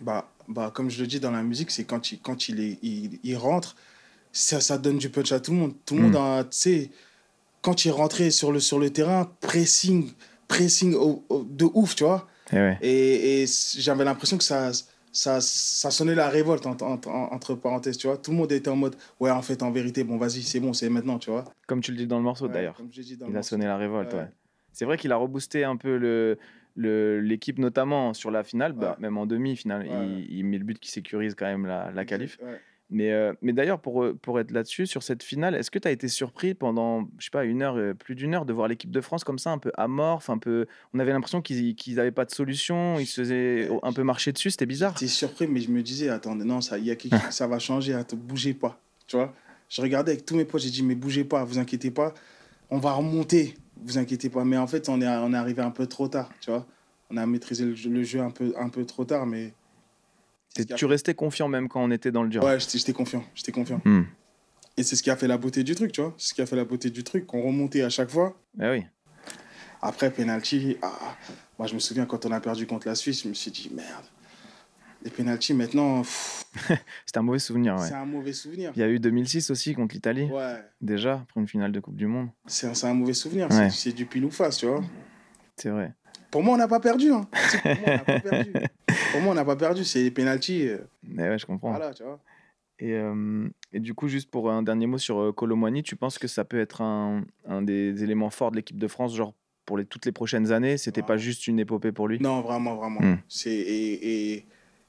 [0.00, 2.78] Bah, bah, comme je le dis dans la musique, c'est quand il, quand il, est,
[2.82, 3.76] il, il rentre,
[4.32, 5.74] ça, ça donne du punch à tout le monde.
[5.86, 6.10] Tout le Mm.
[6.10, 6.90] monde, tu sais,
[7.62, 10.10] quand il rentrait sur le, sur le terrain, pressing,
[10.50, 12.26] pressing au- au- de ouf, tu vois.
[12.52, 12.78] Eh ouais.
[12.82, 13.46] Et, et
[13.78, 14.72] j'avais l'impression que ça,
[15.12, 18.16] ça, ça sonnait la révolte, entre, entre, entre parenthèses, tu vois.
[18.18, 20.72] Tout le monde était en mode, ouais, en fait, en vérité, bon, vas-y, c'est bon,
[20.72, 21.44] c'est maintenant, tu vois.
[21.68, 22.76] Comme tu le dis dans le morceau Ouais, d'ailleurs.
[23.28, 24.28] Il a sonné la révolte, ouais.
[24.72, 26.36] C'est vrai qu'il a reboosté un peu le
[27.20, 29.02] l'équipe, notamment sur la finale, bah, Ouais.
[29.02, 31.90] même en demi, finale, Ouais, il, il met le but qui sécurise quand même la,
[31.90, 32.38] la qualif.
[32.42, 32.58] Ouais.
[32.90, 35.86] Mais, euh, mais d'ailleurs, pour, euh, pour être là-dessus, sur cette finale, est-ce que tu
[35.86, 38.66] as été surpris pendant, je sais pas, une heure, euh, plus d'une heure, de voir
[38.66, 40.66] l'équipe de France comme ça, un peu amorphe, un peu...
[40.92, 44.50] On avait l'impression qu'ils n'avaient pas de solution, ils se faisaient un peu marcher dessus,
[44.50, 44.94] c'était bizarre.
[44.94, 47.94] J'étais surpris, mais je me disais, attendez, non, ça, y a quelque ça va changer,
[47.94, 48.80] attends, bougez pas.
[49.06, 49.32] Tu vois
[49.68, 52.12] Je regardais avec tous mes potes, j'ai dit, mais bougez pas, vous inquiétez pas,
[52.70, 53.54] on va remonter,
[53.84, 54.44] vous inquiétez pas.
[54.44, 56.66] Mais en fait, on est, on est arrivé un peu trop tard, tu vois
[57.08, 59.52] On a maîtrisé le le jeu un, peu, un peu trop tard, mais.
[59.52, 60.39] c'est ce qui a
[60.76, 62.42] Tu restais confiant même quand on était dans le dur.
[62.44, 63.80] Ouais, j'étais confiant, j'étais confiant.
[63.84, 64.02] Hmm.
[64.76, 66.42] Et c'est ce qui a fait la beauté du truc, tu vois C'est ce qui
[66.42, 68.36] a fait la beauté du truc, qu'on remontait à chaque fois.
[68.60, 68.84] Eh oui.
[69.82, 71.16] Après, penalty, ah,
[71.58, 73.70] moi je me souviens quand on a perdu contre la Suisse, je me suis dit,
[73.74, 74.04] merde.
[75.02, 76.02] Les penalties, maintenant,
[77.06, 77.74] C'était un mauvais souvenir.
[77.76, 77.86] Ouais.
[77.88, 78.72] c'est un mauvais souvenir.
[78.76, 80.62] Il y a eu 2006 aussi contre l'Italie, Ouais.
[80.82, 82.28] déjà, pour une finale de Coupe du Monde.
[82.46, 83.70] C'est un, c'est un mauvais souvenir, Ouais.
[83.70, 84.82] c'est- c'est du pile ou face, tu vois.
[85.56, 85.94] C'est vrai.
[86.30, 87.10] Pour moi, on n'a pas perdu.
[87.12, 87.26] Hein.
[87.62, 88.52] Pour moi, on n'a pas perdu.
[89.12, 89.84] Pour moi, on n'a pas perdu.
[89.84, 90.68] C'est les pénalties.
[90.68, 90.78] euh,
[91.16, 91.70] Eh ouais, je comprends.
[91.70, 92.20] Voilà, tu vois.
[92.78, 96.18] Et, euh, et du coup, juste pour un dernier mot sur euh, Colomwani, tu penses
[96.18, 99.34] que ça peut être un, un des éléments forts de l'équipe de France, genre
[99.66, 100.78] pour les, toutes les prochaines années?
[100.78, 102.18] C'était pas juste une épopée pour lui?
[102.20, 103.00] Non, vraiment, vraiment.
[103.00, 103.18] Hmm.
[103.28, 104.44] C'est et,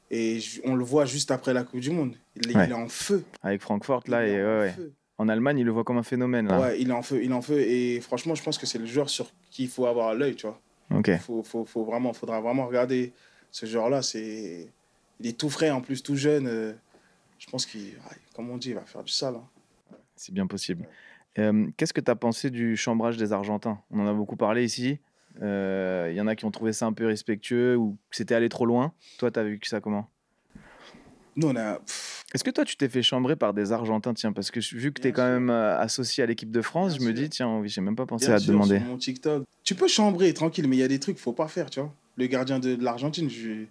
[0.10, 2.15] et, on le voit juste après la Coupe du Monde.
[2.38, 2.65] Il, est- Ouais.
[2.67, 3.23] il est en feu.
[3.43, 4.71] Avec Francfort, là, et en ouais, ouais.
[4.71, 4.93] feu.
[5.17, 6.47] en Allemagne, il le voit comme un phénomène.
[6.47, 6.60] Là.
[6.62, 7.21] Ouais, il est en feu.
[7.23, 7.60] Il est en feu.
[7.60, 10.47] Et franchement, je pense que c'est le joueur sur qui il faut avoir l'œil, tu
[10.47, 10.60] vois.
[10.93, 11.08] Ok.
[11.10, 13.13] Il faut, faut, faut vraiment, faudra vraiment regarder
[13.51, 14.01] ce joueur-là.
[14.01, 14.67] C'est,
[15.19, 16.47] il est tout frais en plus, tout jeune.
[16.47, 16.73] euh,
[17.39, 19.36] Je pense qu'il, ouais, comme on dit, il va faire du sale.
[19.36, 19.47] hein.
[20.15, 20.88] C'est bien possible.
[21.39, 23.80] Euh, Qu'est-ce que tu as pensé du chambrage des Argentins?
[23.89, 24.99] On en a beaucoup parlé ici.
[25.41, 28.36] Euh, Il y en a qui ont trouvé ça un peu respectueux ou que c'était
[28.36, 28.93] allé trop loin.
[29.17, 30.10] Toi, tu as vu ça comment?
[31.38, 31.75] Nous, on a.
[31.80, 34.91] pff, Est-ce que toi, tu t'es fait chambrer par des Argentins Tiens, parce que vu
[34.94, 35.32] que tu es quand sûr.
[35.32, 38.06] même euh, associé à l'équipe de France, Bien je me dis, tiens, j'ai même pas
[38.06, 38.78] pensé Bien à te sûr, demander.
[38.80, 39.44] Sur mon TikTok.
[39.63, 41.80] Tu peux chambrer tranquille, mais il y a des trucs qu'il faut pas faire, tu
[41.82, 41.94] vois.
[42.17, 43.65] Le gardien de, de l'Argentine, je.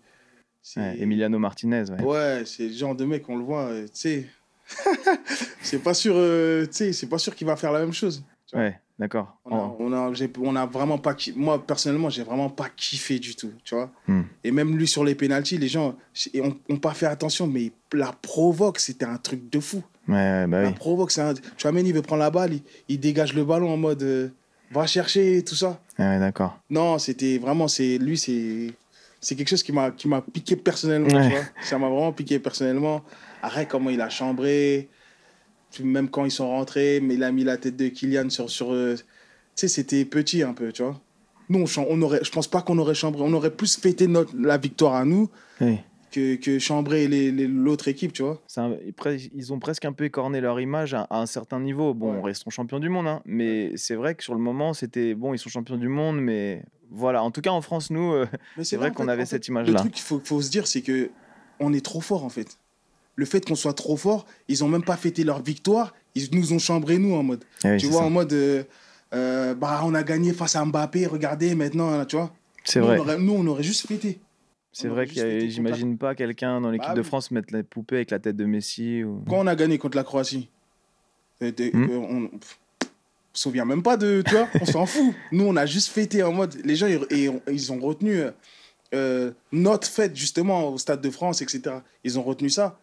[0.78, 2.02] Ouais, Emiliano Martinez, ouais.
[2.02, 4.26] Ouais, c'est le genre de mec, on le voit, euh, tu sais.
[5.62, 8.22] c'est pas sûr, euh, tu sais, c'est pas sûr qu'il va faire la même chose.
[8.46, 8.66] tu vois.
[8.66, 9.36] Ouais, d'accord.
[9.44, 12.68] On a, Oh, on a, j'ai- on a vraiment pas Moi, personnellement, j'ai vraiment pas
[12.68, 13.90] kiffé du tout, tu vois.
[14.06, 14.22] Hmm.
[14.44, 15.96] Et même lui, sur les pénalties, les gens
[16.36, 19.82] ont, ont pas fait attention, mais la provoque, c'était un truc de fou.
[20.06, 20.74] Ouais, bah La oui.
[20.74, 21.34] provoque, c'est un.
[21.34, 24.02] Tu vois, il veut prendre la balle, il, il dégage le ballon en mode.
[24.02, 24.28] euh,
[24.72, 25.80] va chercher, tout ça.
[25.98, 26.56] Ouais, ouais, d'accord.
[26.70, 28.72] Non, c'était vraiment, c'est lui, c'est
[29.20, 29.90] c'est quelque chose qui m'a
[30.32, 31.26] piqué personnellement, Ouais.
[31.28, 31.44] tu vois.
[31.62, 33.02] Ça m'a vraiment piqué personnellement.
[33.42, 34.88] Arrête comment il a chambré,
[35.82, 38.72] même quand ils sont rentrés, mais il a mis la tête de Kylian sur sur.
[38.72, 39.02] euh, tu
[39.54, 41.00] sais, c'était petit un peu, tu vois.
[41.48, 43.22] Nous, on, aurait, je pense pas qu'on aurait chambré.
[43.24, 45.28] On aurait plus fêté notre la victoire à nous
[45.60, 45.78] Oui.
[46.12, 48.40] que que chambrer l'autre équipe, tu vois.
[48.56, 48.76] Un-
[49.34, 51.92] ils ont presque un peu écorné leur image à, à un certain niveau.
[51.92, 52.22] Bon, Ouais.
[52.30, 55.38] restons champions du monde, hein, mais c'est vrai que sur le moment, c'était bon, ils
[55.38, 57.22] sont champions du monde, mais voilà.
[57.24, 58.26] En tout cas, en France, nous, euh,
[58.62, 59.80] c'est vrai qu'on avait en fait, cette Le image-là.
[59.80, 61.10] truc qu'il faut, faut se dire, c'est que
[61.58, 62.58] on est trop fort en fait.
[63.20, 66.54] Le fait qu'on soit trop fort, ils ont même pas fêté leur victoire, ils nous
[66.54, 67.44] ont chambré nous en mode.
[67.64, 68.06] Oui, tu vois, ça.
[68.06, 68.62] en mode, euh,
[69.12, 72.32] euh, bah on a gagné face à Mbappé, regardez maintenant, tu vois.
[72.64, 72.96] C'est vrai.
[72.98, 74.18] On aurait, nous, on aurait juste fêté.
[74.72, 77.02] C'est vrai que j'imagine pas quelqu'un dans l'équipe Bah de.
[77.02, 79.04] France mettre la poupée avec la tête de Messi.
[79.04, 79.22] Ou...
[79.28, 80.48] Quand on a gagné contre la Croatie,
[81.42, 81.86] Hmm.
[81.90, 82.30] on, on
[83.34, 85.14] se souvient même pas de, tu vois, on s'en fout.
[85.32, 88.22] Nous, on a juste fêté en mode, les gens, ils, ils- ont retenu
[88.94, 91.76] euh, notre fête justement au Stade de France, etc.
[92.04, 92.78] Ils ont retenu ça.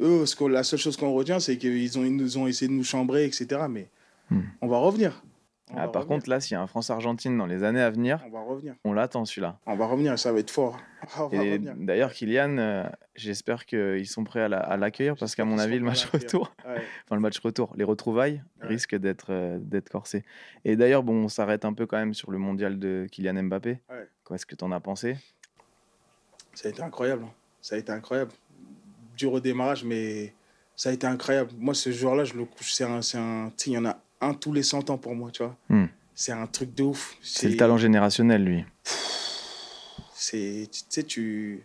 [0.00, 2.72] Eux, ce la seule chose qu'on retient, c'est qu'ils ont, ils nous ont essayé de
[2.74, 3.62] nous chambrer, etc.
[3.68, 3.88] Mais
[4.30, 4.42] Hmm.
[4.60, 5.22] on va revenir.
[5.72, 6.18] On Ah, va par revenir.
[6.18, 8.74] contre, là, s'il y a un France-Argentine dans les années à venir, on va revenir.
[8.84, 9.58] on l'attend celui-là.
[9.66, 10.80] On va revenir, ça va être fort.
[11.76, 12.84] D'ailleurs, Kylian, euh,
[13.14, 16.52] j'espère qu'ils sont prêts à la- à l'accueillir parce qu'à mon avis, le match retour,
[16.66, 16.74] Ouais.
[17.06, 18.68] enfin le match retour, les retrouvailles Ouais.
[18.68, 20.24] risquent d'être euh, d'être corsés.
[20.64, 23.78] Et d'ailleurs, bon, on s'arrête un peu quand même sur le mondial de Kylian Mbappé.
[23.90, 24.08] Ouais.
[24.28, 25.16] Qu'est-ce que tu en as pensé?
[26.54, 27.24] Ça a été incroyable.
[27.26, 27.32] hein.
[27.60, 28.32] Ça a été incroyable.
[29.20, 30.32] Dur au démarrage, mais
[30.76, 31.50] Ça a été incroyable.
[31.58, 32.72] Moi, ce jour-là, je le couche.
[32.72, 35.30] C'est un, c'est un, il y en a un tous les 100 ans pour moi,
[35.30, 35.54] tu vois.
[35.68, 35.88] Hmm.
[36.14, 37.16] C'est un truc de ouf.
[37.20, 38.64] C'est le talent générationnel, lui.
[40.14, 41.62] C'est, tu sais, tu.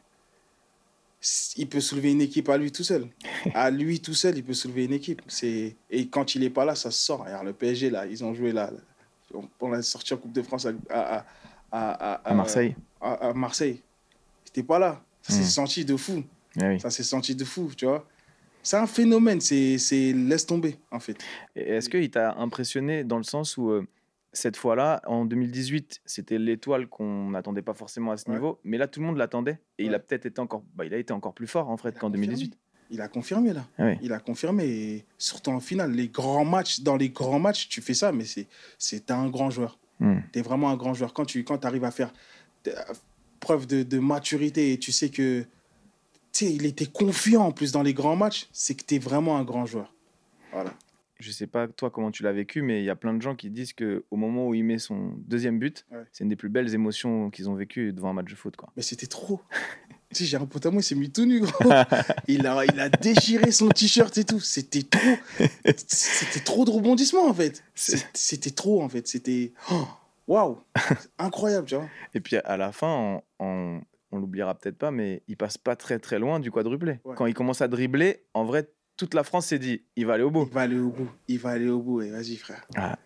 [1.56, 3.08] Il peut soulever une équipe à lui tout seul.
[3.54, 5.22] à lui tout seul, il peut soulever une équipe.
[5.28, 5.76] C'est...
[5.90, 7.24] Et quand il est pas là, ça se sort.
[7.24, 8.70] Regarde, le PSG, là, ils ont joué là.
[9.62, 11.26] On a sorti en Coupe de France à,
[11.72, 12.76] à, à, Marseille.
[13.02, 13.82] à, Marseille.
[14.54, 15.02] T'es pas là.
[15.22, 15.66] Ça s'est Hmm.
[15.66, 16.22] senti de fou.
[16.58, 16.80] Oui.
[16.80, 18.08] Ça s'est senti de fou, tu vois.
[18.64, 19.42] C'est un phénomène.
[19.42, 19.78] C'est,
[20.14, 21.18] laisse tomber, en fait.
[21.56, 23.86] Est-ce qu'il t'a impressionné dans le sens où euh,
[24.34, 28.36] cette fois-là, en 2018, c'était l'étoile qu'on n'attendait pas forcément à ce Ouais.
[28.36, 30.94] niveau, mais là tout le monde l'attendait et il a peut-être été encore, bah, il
[30.94, 32.28] a été encore plus fort en fait qu'en confirmé.
[32.28, 32.58] 2018.
[32.92, 33.66] Il a confirmé, là.
[33.78, 33.98] Ah oui.
[34.02, 34.66] Il a confirmé.
[34.66, 35.92] Et surtout en finale.
[35.92, 38.26] Les grands matchs, dans les grands matchs, tu fais ça, mais
[38.78, 39.80] c'est, un grand joueur.
[40.00, 40.20] Hmm.
[40.34, 41.14] Tu es vraiment un grand joueur.
[41.14, 42.12] Quand tu quand arrives à faire
[42.68, 42.72] euh,
[43.40, 45.46] preuve de, de maturité et tu sais que
[46.36, 49.00] tu sais, il était confiant en plus dans les grands matchs, c'est que tu es
[49.00, 49.94] vraiment un grand joueur.
[50.52, 50.74] Voilà.
[51.18, 53.36] Je sais pas toi comment tu l'as vécu, mais il y a plein de gens
[53.36, 56.04] qui disent que au moment où il met son deuxième but, Ouais.
[56.12, 58.58] c'est une des plus belles émotions qu'ils ont vécues devant un match de foot.
[58.58, 58.70] Quoi.
[58.76, 59.40] Mais c'était trop.
[60.14, 61.72] tu sais, j'ai un pote à moi, il s'est mis tout nu, gros.
[62.28, 64.42] il, a, il a déchiré son t-shirt et tout.
[64.42, 65.48] C'était trop.
[65.88, 67.64] C'était trop de rebondissements, en fait.
[68.14, 69.08] C'était trop, en fait.
[69.08, 69.54] C'était.
[69.72, 69.88] oh,
[70.28, 70.58] Waouh!
[71.18, 71.88] Incroyable, tu vois.
[72.14, 73.82] Et puis à la fin, on, on,
[74.16, 77.00] on l'oubliera peut-être pas, mais il passe pas très très loin du quadruplé.
[77.04, 77.16] Ouais.
[77.16, 80.24] Quand il commence à dribbler, en vrai, toute la France s'est dit, il va aller
[80.24, 80.46] au bout.
[80.50, 81.10] Il va aller au bout.
[81.28, 82.02] Il va aller au bout.
[82.02, 82.66] Et vas-y, frère.
[82.76, 82.98] Ah.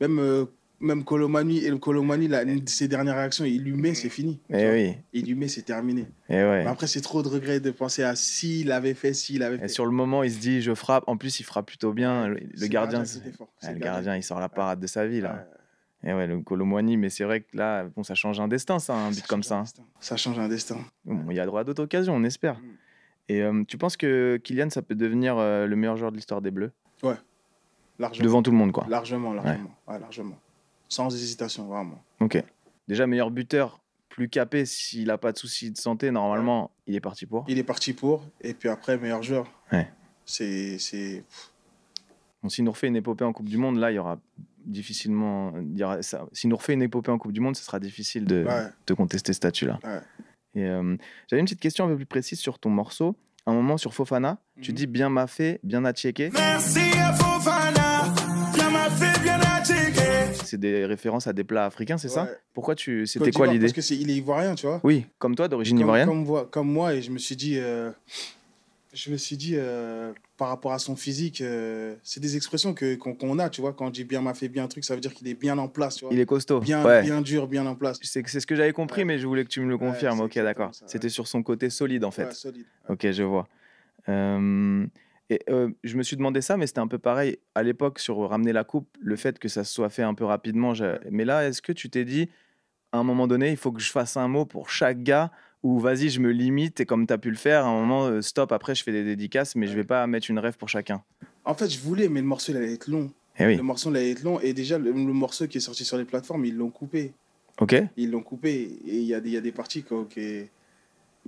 [0.00, 0.44] Même, euh,
[0.80, 4.40] même Colomani, et le Colomani, là, de ses dernières réactions, il lui met, c'est fini.
[4.50, 6.06] tu Eh oui, Il lui met, c'est terminé.
[6.28, 6.64] eh ouais.
[6.64, 9.64] Mais après, c'est trop de regret de penser à s'il avait fait, s'il avait fait.
[9.66, 11.04] Et sur le moment, il se dit, je frappe.
[11.06, 12.28] En plus, il frappe plutôt bien.
[12.28, 13.52] Le, gardien, fort.
[13.62, 15.32] Ah, le gardien, il sort la parade de sa vie là.
[15.34, 15.59] Ouais.
[16.02, 18.94] Et ouais, le Colomboigny, mais c'est vrai que là, bon, ça change un destin, ça,
[18.94, 19.58] un but comme ça.
[19.58, 19.64] hein.
[20.00, 20.78] Ça change un destin.
[21.04, 22.58] Bon, il y a droit à d'autres occasions, on espère.
[22.58, 22.62] Mm.
[23.28, 26.40] Et euh, tu penses que Kylian, ça peut devenir euh, le meilleur joueur de l'histoire
[26.40, 26.72] des Bleus?
[27.98, 28.24] Largement.
[28.24, 28.86] Devant tout le monde, quoi.
[28.88, 29.70] Largement, largement.
[29.86, 30.38] Ouais, largement.
[30.88, 32.02] Sans hésitation, vraiment.
[32.20, 32.42] Ok.
[32.88, 37.00] Déjà, meilleur buteur, plus capé, s'il n'a pas de soucis de santé, normalement, il est
[37.00, 37.44] parti pour.
[37.46, 38.24] Il est parti pour.
[38.40, 39.46] Et puis après, meilleur joueur.
[39.70, 39.86] Ouais.
[40.24, 40.78] C'est.
[40.78, 41.24] c'est-
[42.42, 44.18] Bon, S'il nous refait une épopée en Coupe du Monde, là, il y aura
[44.66, 45.52] difficilement.
[45.82, 46.26] aura ça.
[46.32, 48.66] S'il nous refait une épopée en Coupe du Monde, ce sera difficile de, Ouais.
[48.86, 49.78] de contester ce statut-là.
[49.84, 50.00] Ouais.
[50.54, 50.96] Et euh,
[51.28, 53.16] j'avais une petite question un peu plus précise sur ton morceau.
[53.46, 54.76] Un moment sur Fofana, tu Mhm.
[54.76, 56.30] dis bien m'a fait, bien a checké.
[56.34, 58.12] Merci à Fofana,
[58.54, 60.34] bien m'a fait, bien a checké.
[60.44, 62.28] C'est des références à des plats africains, c'est ça.
[62.54, 63.06] Pourquoi tu.
[63.06, 64.80] C'était quoi l'idée Parce que c'est, il est ivoirien, tu vois.
[64.84, 67.90] Oui, comme toi, d'origine ivoirienne comme, moi- comme moi, et je me suis dit, euh,
[68.92, 72.96] je me suis dit euh, par rapport à son physique, euh, c'est des expressions que,
[72.96, 73.72] qu'on, qu'on a, tu vois.
[73.72, 75.56] Quand on dit bien m'a fait bien un truc, ça veut dire qu'il est bien
[75.58, 76.12] en place, tu vois.
[76.14, 76.60] Il est costaud.
[76.60, 77.02] bien, ouais.
[77.02, 77.98] bien dur, bien en place.
[78.02, 79.04] C'est c'est ce que j'avais compris, Ouais.
[79.04, 80.20] mais je voulais que tu me le confirmes.
[80.20, 80.74] ok, d'accord.
[80.74, 80.84] ça.
[80.88, 82.24] C'était sur son côté solide, en fait.
[82.24, 82.66] Ouais, solide.
[82.88, 83.48] Ok, je vois.
[84.08, 84.86] Euh,
[85.28, 88.18] et euh, je me suis demandé ça, mais c'était un peu pareil à l'époque sur
[88.28, 90.72] ramener la coupe, le fait que ça se soit fait un peu rapidement.
[91.10, 92.28] Mais là, est-ce que tu t'es dit,
[92.92, 95.30] à un moment donné, il faut que je fasse un mot pour chaque gars
[95.62, 98.06] ou vas-y, je me limite et comme tu as pu le faire, à un moment,
[98.06, 100.68] euh, stop, après je fais des dédicaces, mais je vais pas mettre une rêve pour
[100.68, 101.02] chacun.
[101.44, 103.10] En fait, je voulais, mais le morceau, il allait être long.
[103.38, 104.38] Eh oui, Le morceau, il allait être long.
[104.40, 107.12] Et déjà, le, le morceau qui est sorti sur les plateformes, ils l'ont coupé.
[107.60, 107.74] ok.
[107.96, 108.50] Ils l'ont coupé.
[108.86, 109.82] Et il y, a des- il y a des parties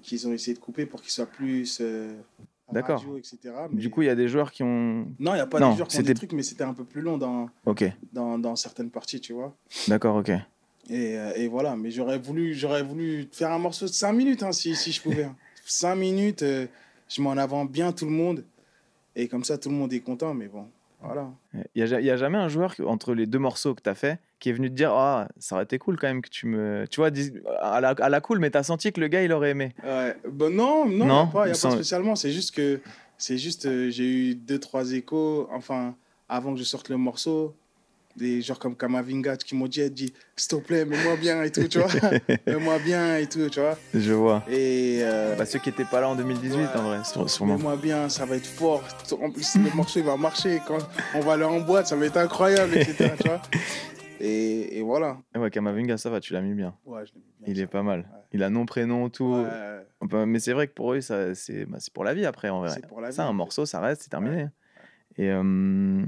[0.02, 1.78] qu'ils ont essayé de couper pour qu'il soit plus.
[1.80, 2.12] euh,
[2.72, 3.04] D'accord.
[3.70, 5.06] Mais- Du coup, il y a des joueurs qui ont.
[5.18, 6.72] Non, il n'y a pas Non, des joueurs qui ont des trucs, mais c'était un
[6.74, 9.54] peu plus long dans, Ok, dans, dans certaines parties, tu vois.
[9.88, 10.30] d'accord, ok.
[10.90, 14.42] Et, euh, et voilà, mais j'aurais voulu, j'aurais voulu faire un morceau de 5 minutes
[14.42, 15.28] hein, si, si je pouvais.
[15.64, 16.66] 5 minutes, euh,
[17.08, 18.44] je m'en avant bien tout le monde.
[19.14, 20.66] Et comme ça, tout le monde est content, mais bon,
[21.00, 21.30] voilà.
[21.74, 24.48] Il n'y a, jamais un joueur entre les deux morceaux que tu as fait qui
[24.48, 26.86] est venu te dire Ah, ça aurait été cool quand même que tu me.
[26.90, 27.10] Tu vois,
[27.60, 29.72] à la, à la cool, mais tu as senti que le gars il aurait aimé.
[29.84, 32.16] Ouais, ben non, non, Non, il n'y a, pas, y a sans- pas spécialement.
[32.16, 32.80] C'est juste que
[33.18, 35.48] c'est juste euh, j'ai eu deux trois échos.
[35.52, 35.94] Enfin,
[36.28, 37.54] avant que je sorte le morceau,
[38.16, 41.66] des gens comme Kamavinga qui m'ont dit, dit s'il te plaît, mets-moi bien et tout,
[41.68, 41.88] tu vois,
[42.46, 43.76] mets-moi bien et tout, tu vois.
[43.94, 44.44] Je vois.
[44.48, 46.66] Et euh, Bah, ceux qui n'étaient pas là en 2018, Ouais.
[46.76, 47.56] en vrai, sûrement.
[47.56, 48.82] mets-moi bien, ça va être fort.
[49.20, 50.78] En plus, le morceau il va marcher quand
[51.14, 53.12] on va aller en boîte, ça va être incroyable, etc.
[53.20, 53.42] tu vois.
[54.24, 55.18] Et, et voilà.
[55.34, 56.76] Ouais, Kamavinga, ça va, tu l'as mis bien.
[56.84, 57.62] Ouais, je l'ai mis bien, Il ça.
[57.64, 58.00] est pas mal.
[58.00, 58.20] Ouais.
[58.32, 59.34] Il a nom, prénom, tout.
[59.34, 62.14] Ouais, On peut- Mais c'est vrai que pour eux, ça, c'est bah, c'est pour la
[62.14, 62.68] vie après, en vrai.
[62.72, 63.36] c'est pour la Ça, vie, un en fait.
[63.38, 64.46] morceau, ça reste, c'est terminé.
[65.16, 66.04] Et euh,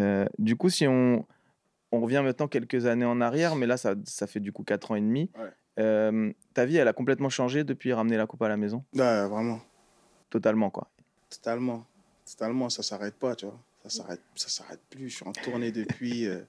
[0.00, 1.26] euh, du coup, si on,
[1.92, 4.90] on revient maintenant quelques années en arrière, mais là, ça, ça fait du coup 4
[4.90, 5.30] ans et demi.
[5.38, 5.50] Ouais.
[5.80, 8.84] euh, ta vie, elle a complètement changé depuis ramener la coupe à la maison?
[8.94, 9.60] Ouais, vraiment.
[10.30, 10.88] Totalement, quoi.
[11.28, 11.86] Totalement.
[12.24, 13.58] Totalement, ça s'arrête pas, tu vois.
[13.84, 15.08] Ça s'arrête, ça s'arrête plus.
[15.08, 16.26] Je suis en tournée depuis.
[16.26, 16.40] euh,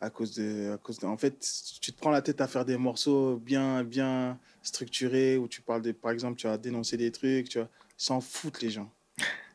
[0.00, 1.06] à cause de, à cause de.
[1.06, 1.38] En fait,
[1.80, 5.80] tu te prends la tête à faire des morceaux bien, bien structurés où tu parles
[5.82, 5.92] de.
[5.92, 7.68] Par exemple, tu as dénoncé des trucs, tu vois.
[7.96, 8.90] S'en foutent, les gens.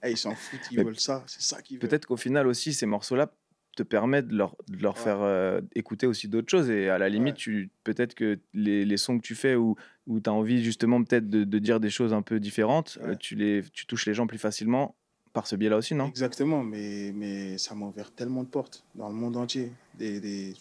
[0.04, 1.24] Eh, ils s'en foutent, ils Mais veulent ça.
[1.28, 1.88] C'est ça qu'ils veulent.
[1.90, 3.32] Peut-être qu'au final aussi, ces morceaux-là
[3.76, 5.04] te permettent de leur, de leur Ouais.
[5.04, 6.70] faire euh, écouter aussi d'autres choses.
[6.70, 7.40] Et à la limite, Ouais.
[7.42, 9.76] tu peut-être que les, les sons que tu fais où,
[10.08, 13.10] où tu as envie justement peut-être de, de dire des choses un peu différentes, Ouais.
[13.12, 14.96] euh, tu, les, tu touches les gens plus facilement
[15.34, 16.08] par ce biais-là aussi, non?
[16.08, 19.72] Exactement, mais, mais ça m'a ouvert tellement de portes dans le monde entier.
[19.96, 20.56] Des, des-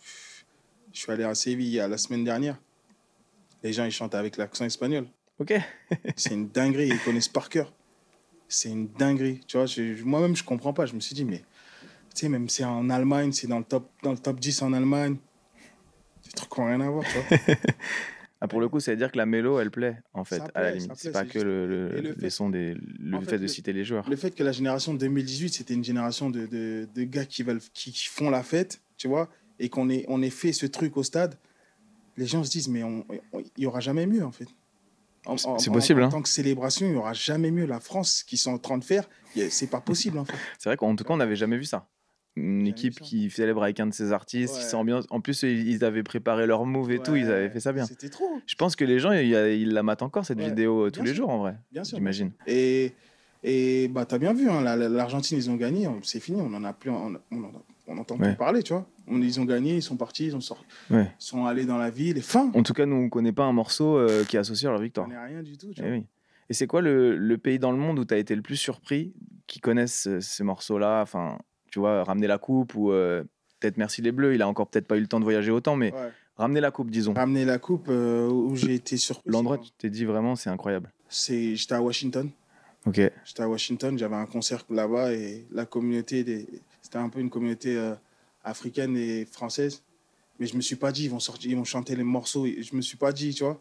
[0.92, 2.58] Je suis allé à Séville la semaine dernière.
[3.62, 5.06] Les gens, ils chantent avec l'accent espagnol.
[5.38, 5.54] Ok.
[6.16, 7.72] C'est une dinguerie, ils connaissent par cœur.
[8.48, 9.40] C'est une dinguerie.
[9.46, 10.86] Tu vois, je- moi-même, je comprends pas.
[10.86, 11.38] Je me suis dit, mais
[12.14, 14.72] tu sais, même c'est en Allemagne, c'est dans le top, dans le top 10 en
[14.72, 15.16] Allemagne.
[16.24, 17.56] Des trucs qui n'ont rien à voir, tu vois.
[18.40, 20.62] Ah, pour le coup, ça veut dire que la mélo, elle plaît, en fait, à
[20.62, 20.92] la limite.
[20.94, 24.08] C'est pas que le, les fait- sons, des, le fait, fait, de citer les joueurs.
[24.08, 27.58] Le fait que la génération 2018, c'était une génération de, de, de gars qui, veulent,
[27.74, 30.96] qui, qui font la fête, tu vois, et qu'on ait, on ait fait ce truc
[30.96, 31.36] au stade,
[32.16, 34.46] les gens se disent, mais il n'y aura jamais mieux, en fait.
[35.36, 36.08] C'est- en- possible, En, hein.
[36.10, 37.66] tant que célébration, il n'y aura jamais mieux.
[37.66, 39.08] La France, qui sont en train de faire,
[39.50, 40.34] c'est pas possible, en fait.
[40.58, 41.86] C'est vrai qu'en tout cas, on n'avait jamais vu ça.
[42.36, 44.66] Une équipe qui célèbre avec un de ses artistes, qui Ouais.
[44.68, 45.06] s'ambiance.
[45.10, 47.84] En plus, ils avaient préparé leur move et tout, ils avaient fait ça bien.
[47.84, 50.90] C'était trop, Je pense que les gens, ils, la matent encore, cette Ouais, vidéo, euh,
[50.90, 51.24] tous bien les sûr.
[51.24, 51.56] jours, en vrai.
[51.72, 51.98] bien sûr.
[51.98, 52.30] J'imagine.
[52.46, 52.92] Et,
[53.42, 56.20] et bah, tu as bien vu, hein, la- la- l'Argentine, ils ont gagné, on- c'est
[56.20, 57.52] fini, on en a plus, on, on, en-
[57.88, 58.86] on entend plus parler, tu vois.
[59.10, 61.10] On- ils ont gagné, ils sont partis, ils ont sorti, Ouais.
[61.18, 62.50] ils sont allés dans la ville, et fin.
[62.54, 64.70] En tout cas, nous, on ne connaît pas un morceau euh, qui est associé à
[64.72, 65.06] leur On victoire.
[65.06, 66.04] connaît rien du tout, tu Eh oui.
[66.50, 68.56] Et c'est quoi le, le pays dans le monde où tu as été le plus
[68.56, 69.12] surpris,
[69.46, 71.02] qui connaissent euh, ces morceaux-là?
[71.02, 71.38] Enfin,
[71.70, 73.22] tu vois, ramener la coupe ou euh,
[73.60, 75.76] peut-être Merci les Bleus, il a encore peut-être pas eu le temps de voyager autant,
[75.76, 76.10] mais Ouais.
[76.36, 77.12] ramener la coupe, disons.
[77.14, 79.30] Ramener la coupe euh, où j'ai été surpris.
[79.30, 80.90] L'endroit, c'est tu t'es dit vraiment, c'est incroyable.
[81.10, 82.30] c'est j'étais à Washington.
[82.86, 83.00] Ok.
[83.24, 86.46] J'étais à Washington, j'avais un concert là-bas et la communauté des
[86.80, 87.76] c'était un peu une communauté
[88.44, 89.82] africaine et française.
[90.40, 92.46] Mais je me suis pas dit ils vont sortir, ils vont chanter les morceaux.
[92.46, 93.60] Et Je me suis pas dit, tu vois.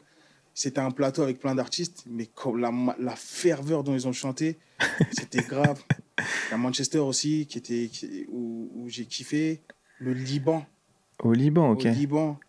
[0.54, 4.58] C'était un plateau avec plein d'artistes, mais comme la, la ferveur dont ils ont chanté,
[5.12, 5.82] c'était grave.
[6.52, 9.62] A Manchester aussi qui était qui- où, où j'ai kiffé.
[10.00, 10.66] Le Liban,
[11.24, 11.86] Au Liban, ok.
[11.86, 12.40] au Liban,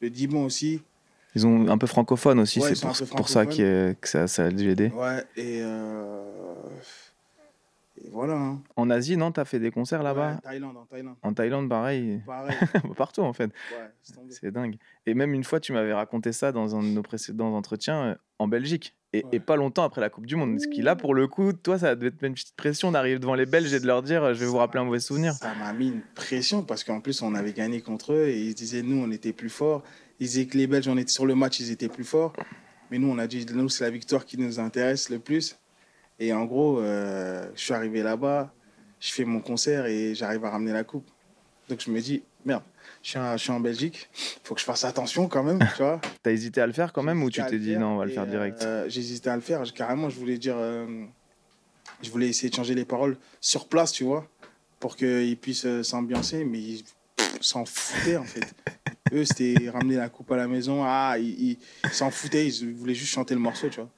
[0.00, 0.80] le Liban aussi.
[1.34, 2.80] Ils ont un peu francophone aussi, Ouais, c'est
[3.14, 4.88] pour, ça que ça, ça a dû aider.
[4.88, 6.54] Ouais, et, euh,
[8.16, 8.34] voilà.
[8.34, 8.62] hein.
[8.76, 11.16] En Asie, non, t'as fait des concerts là-bas Ouais, Thaïlande, en Thaïlande.
[11.22, 12.20] En Thaïlande, pareil.
[12.26, 12.56] Pareil.
[12.96, 13.50] Partout, en fait.
[13.72, 13.90] Ouais,
[14.30, 14.76] c'est dingue.
[15.06, 18.14] Et même une fois, tu m'avais raconté ça dans un de nos précédents entretiens euh,
[18.38, 18.94] en Belgique.
[19.12, 19.36] Et, Ouais.
[19.36, 20.60] et pas longtemps après la Coupe du Monde.
[20.60, 23.18] Ce qui, là, pour le coup, toi, ça devait te mettre une petite pression d'arriver
[23.18, 25.00] devant les Belges et de leur dire euh, Je vais vous rappeler un m'a- mauvais
[25.00, 25.32] souvenir.
[25.32, 28.54] Ça m'a mis une pression parce qu'en plus, on avait gagné contre eux et ils
[28.54, 29.82] disaient, nous, on était plus forts.
[30.20, 32.34] Ils disaient que les Belges, on était sur le match, ils étaient plus forts.
[32.90, 35.56] Mais nous, on a dit, nous, c'est la victoire qui nous intéresse le plus.
[36.18, 38.52] Et en gros, euh, je suis arrivé là-bas,
[39.00, 41.08] je fais mon concert et j'arrive à ramener la coupe.
[41.68, 42.62] Donc je me dis, merde,
[43.02, 45.58] je suis, en- je suis en Belgique, il faut que je fasse attention quand même,
[45.58, 46.00] tu vois.
[46.22, 48.10] T'as hésité à le faire quand même ou tu t'es dit non, on va le
[48.12, 48.62] faire direct?
[48.62, 49.62] euh, J'hésitais à le faire.
[49.74, 50.56] Carrément, je voulais dire.
[50.56, 51.04] euh,
[52.02, 54.26] je voulais essayer de changer les paroles sur place, tu vois,
[54.80, 56.84] pour qu'ils puissent euh, s'ambiancer, mais ils
[57.40, 58.54] s'en foutaient en fait.
[59.12, 60.82] Eux, c'était ramener la coupe à la maison.
[60.84, 61.58] Ah, ils
[61.92, 63.90] s'en foutaient, ils voulaient juste chanter le morceau, tu vois.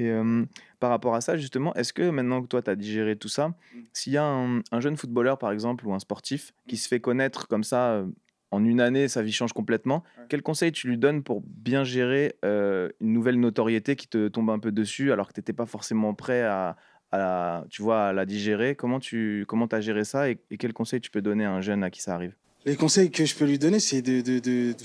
[0.00, 0.44] Et euh,
[0.80, 3.48] par rapport à ça, justement, est-ce que maintenant que toi, tu as digéré tout ça,
[3.48, 3.78] Mm.
[3.92, 7.00] s'il y a un, un jeune footballeur, par exemple, ou un sportif qui se fait
[7.00, 8.06] connaître comme ça, euh,
[8.50, 10.24] en une année, sa vie change complètement, Ouais.
[10.28, 14.50] quel conseil tu lui donnes pour bien gérer euh, une nouvelle notoriété qui te tombe
[14.50, 16.76] un peu dessus alors que tu n'étais pas forcément prêt à,
[17.12, 18.74] à la, tu vois, à la digérer?
[18.74, 21.60] Comment tu comment as géré ça et, et quel conseil tu peux donner à un
[21.60, 22.34] jeune à qui ça arrive?
[22.64, 24.84] Les conseils que je peux lui donner, c'est de, de, de, de-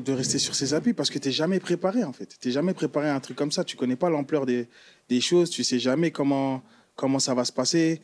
[0.00, 2.36] de rester sur ses appuis parce que tu n'es jamais préparé en fait.
[2.40, 3.64] Tu n'es jamais préparé à un truc comme ça.
[3.64, 4.68] Tu connais pas l'ampleur des,
[5.08, 5.50] des choses.
[5.50, 6.62] Tu sais jamais comment,
[6.96, 8.00] comment ça va se passer.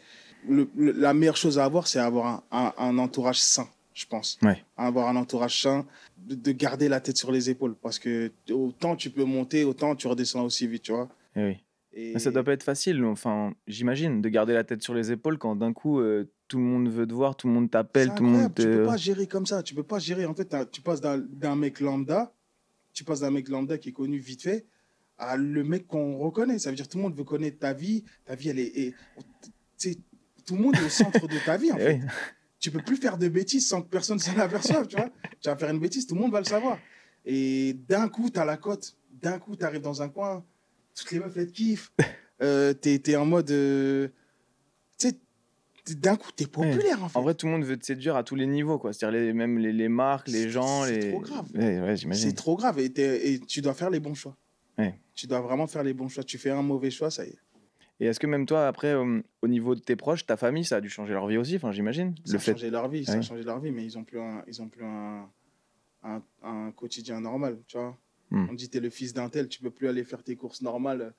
[0.49, 4.07] Le- le- la meilleure chose à avoir, c'est avoir un, un- un entourage sain, je
[4.07, 4.39] pense.
[4.43, 4.63] Ouais.
[4.77, 8.97] Avoir un entourage sain, de, de garder la tête sur les épaules parce que autant
[8.97, 11.09] tu peux monter, autant tu redescends aussi vite, tu vois.
[11.37, 11.57] Eh oui.
[11.93, 15.39] Et ça doit pas être facile, enfin, j'imagine, de garder la tête sur les épaules
[15.39, 18.25] quand d'un coup euh, tout le monde veut te voir, tout le monde t'appelle, tout
[18.25, 18.87] le monde incroyable, Tu peux te.
[18.91, 19.63] pas gérer comme ça.
[19.63, 20.27] Tu peux pas gérer.
[20.27, 22.33] En fait, tu passes d'un mec lambda,
[22.93, 24.67] tu passes d'un mec lambda qui est connu vite fait,
[25.17, 26.59] à le mec qu'on reconnaît.
[26.59, 28.05] Ça veut dire que tout le monde veut connaître ta vie.
[28.25, 28.77] Ta vie, elle est.
[28.79, 28.95] est-
[30.47, 32.01] tout le monde est au centre de ta vie, en Eh fait.
[32.59, 35.09] Tu peux plus faire de bêtises sans que personne s'en aperçoive, tu vois.
[35.41, 36.79] Tu vas faire une bêtise, tout le monde va le savoir.
[37.25, 38.97] Et d'un coup, tu as la cote.
[39.23, 40.45] D'un coup, tu arrives dans un coin,
[40.95, 41.93] toutes les meufs, elles te kiffent.
[42.43, 43.51] Euh, tu es, en mode.
[43.51, 44.09] euh,
[45.89, 47.19] d'un coup, tu es populaire, en fait.
[47.19, 48.93] En vrai, tout le monde veut te séduire à tous les niveaux, quoi.
[48.93, 51.11] C'est-à-dire les, même les, les marques, les gens, c'est les.
[51.11, 51.47] trop grave.
[51.55, 54.37] Ouais, ouais, C'est trop grave et, t'es- et tu dois faire les bons choix.
[55.15, 56.23] Tu dois vraiment faire les bons choix.
[56.25, 57.39] Tu fais un mauvais choix, ça y est.
[58.03, 60.77] Et est-ce que même toi, après, euh, au niveau de tes proches, ta famille, ça
[60.77, 62.15] a dû changer leur vie aussi, enfin, j'imagine.
[62.25, 62.53] Ça Le a fait.
[62.53, 63.19] changé leur vie, ça Ouais.
[63.19, 65.29] a changé leur vie, mais ils ont plus un, ils ont plus un,
[66.03, 67.99] un, un quotidien normal, tu vois.
[68.31, 68.47] Hmm.
[68.49, 71.13] On dit t'es le fils d'un tel, tu peux plus aller faire tes courses normales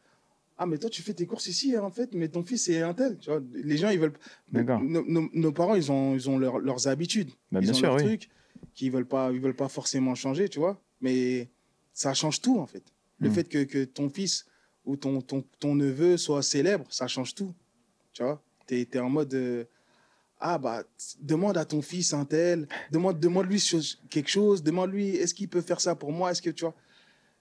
[0.63, 2.83] Ah, mais toi, tu fais tes courses ici, hein, en fait, mais ton fils, c'est
[2.83, 3.17] un tel.
[3.17, 4.13] Tu vois, les gens, ils veulent.
[4.51, 7.29] Nos, nos- nos parents, ils ont, ils ont leur- leurs habitudes.
[7.51, 8.03] Bah, ils bien ont sûr, leurs oui.
[8.03, 8.29] trucs
[8.75, 10.79] qu'ils veulent pas, ils veulent pas forcément changer, tu vois.
[11.01, 11.49] Mais
[11.93, 12.83] ça change tout, en fait.
[13.17, 13.33] Le Mm.
[13.33, 14.45] fait que, que ton fils
[14.85, 17.55] ou ton, ton, ton neveu soit célèbre, ça change tout.
[18.13, 19.33] Tu vois, tu es, en mode.
[19.33, 19.63] euh,
[20.39, 20.83] ah, bah,
[21.21, 25.61] demande à ton fils un tel, demande, demande-lui chose- quelque chose, demande-lui, est-ce qu'il peut
[25.61, 26.75] faire ça pour moi Est-ce que, tu vois,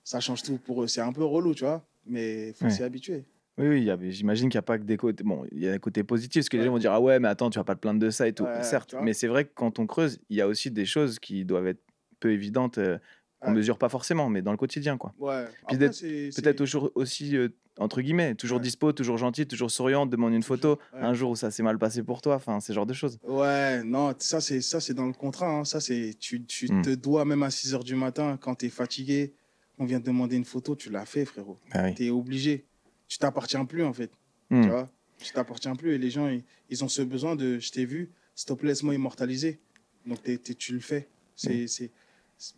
[0.04, 0.86] ça change tout pour eux.
[0.86, 2.70] C'est un peu relou, tu vois, mais il faut Ouais.
[2.70, 3.24] s'y habituer.
[3.58, 5.22] Oui, oui, j'imagine qu'il n'y a pas que des côtés.
[5.22, 7.18] Bon, il y a un côté positif, parce que les gens vont dire Ah ouais,
[7.20, 8.44] mais attends, tu vas pas te plaindre de ça et tout.
[8.44, 11.18] Ouais, Certes, mais c'est vrai que quand on creuse, il y a aussi des choses
[11.18, 11.82] qui doivent être
[12.20, 12.98] peu évidentes, euh,
[13.40, 13.56] qu'on Ouais.
[13.56, 15.14] mesure pas forcément, mais dans le quotidien, quoi.
[15.18, 15.44] Ouais.
[15.68, 20.78] Peut-être toujours aussi, euh, entre guillemets, toujours dispo, toujours gentil, toujours souriant, demande une photo.
[20.92, 23.18] Un jour où ça s'est mal passé pour toi, enfin, ce genre de choses.
[23.26, 25.48] Ouais, non, ça c'est dans le contrat.
[25.50, 25.64] hein.
[25.64, 26.82] Ça c'est tu, tu Hmm.
[26.82, 29.34] te dois même à 6 heures du matin quand tu es fatigué,
[29.80, 31.58] on vient te demander une photo, tu l'as fait frérot.
[31.72, 31.94] Ah oui.
[31.94, 32.64] Tu es obligé.
[33.08, 34.10] Tu t'appartiens plus en fait,
[34.50, 34.62] Hmm.
[34.62, 34.88] tu vois.
[35.18, 38.10] Tu t'appartiens plus et les gens ils, ils ont ce besoin de je t'ai vu,
[38.34, 39.58] s'il te plaît laisse-moi immortaliser.
[40.06, 41.08] Donc t'es- tu le fais.
[41.34, 41.90] C'est c'est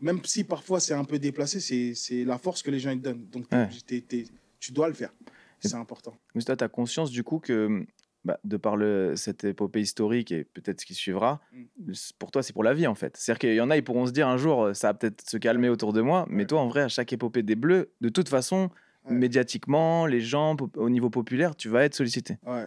[0.01, 2.99] même si parfois c'est un peu déplacé, c'est c'est la force que les gens ils
[3.01, 3.27] te donnent.
[3.33, 3.69] Donc Ouais.
[3.87, 4.27] t'es-
[4.61, 5.13] tu dois le faire.
[5.61, 6.15] C'est important.
[6.35, 7.85] Mais toi, tu as conscience du coup que,
[8.25, 11.93] bah, de par le, cette épopée historique et peut-être ce qui suivra, Mm.
[11.95, 13.17] c'est- pour toi, c'est pour la vie en fait.
[13.17, 15.37] C'est-à-dire qu'il y en a, ils pourront se dire un jour, ça va peut-être se
[15.39, 16.47] calmer autour de moi, mais Ouais.
[16.47, 18.71] toi, en vrai, à chaque épopée des Bleus, de toute façon,
[19.07, 19.15] Ouais.
[19.15, 22.39] médiatiquement, les gens, au niveau populaire, tu vas être sollicité.
[22.47, 22.67] Ouais.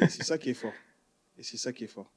[0.00, 0.72] Et c'est ça qui est fort.
[1.36, 2.10] Et c'est ça qui est fort.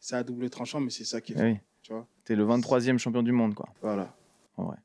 [0.00, 1.48] C'est à double tranchant, mais c'est ça qui est Ah fort.
[1.50, 1.58] oui.
[1.82, 3.68] Tu vois Tu es le 23e champion du monde, quoi.
[3.82, 4.16] Voilà.
[4.56, 4.76] Vrai.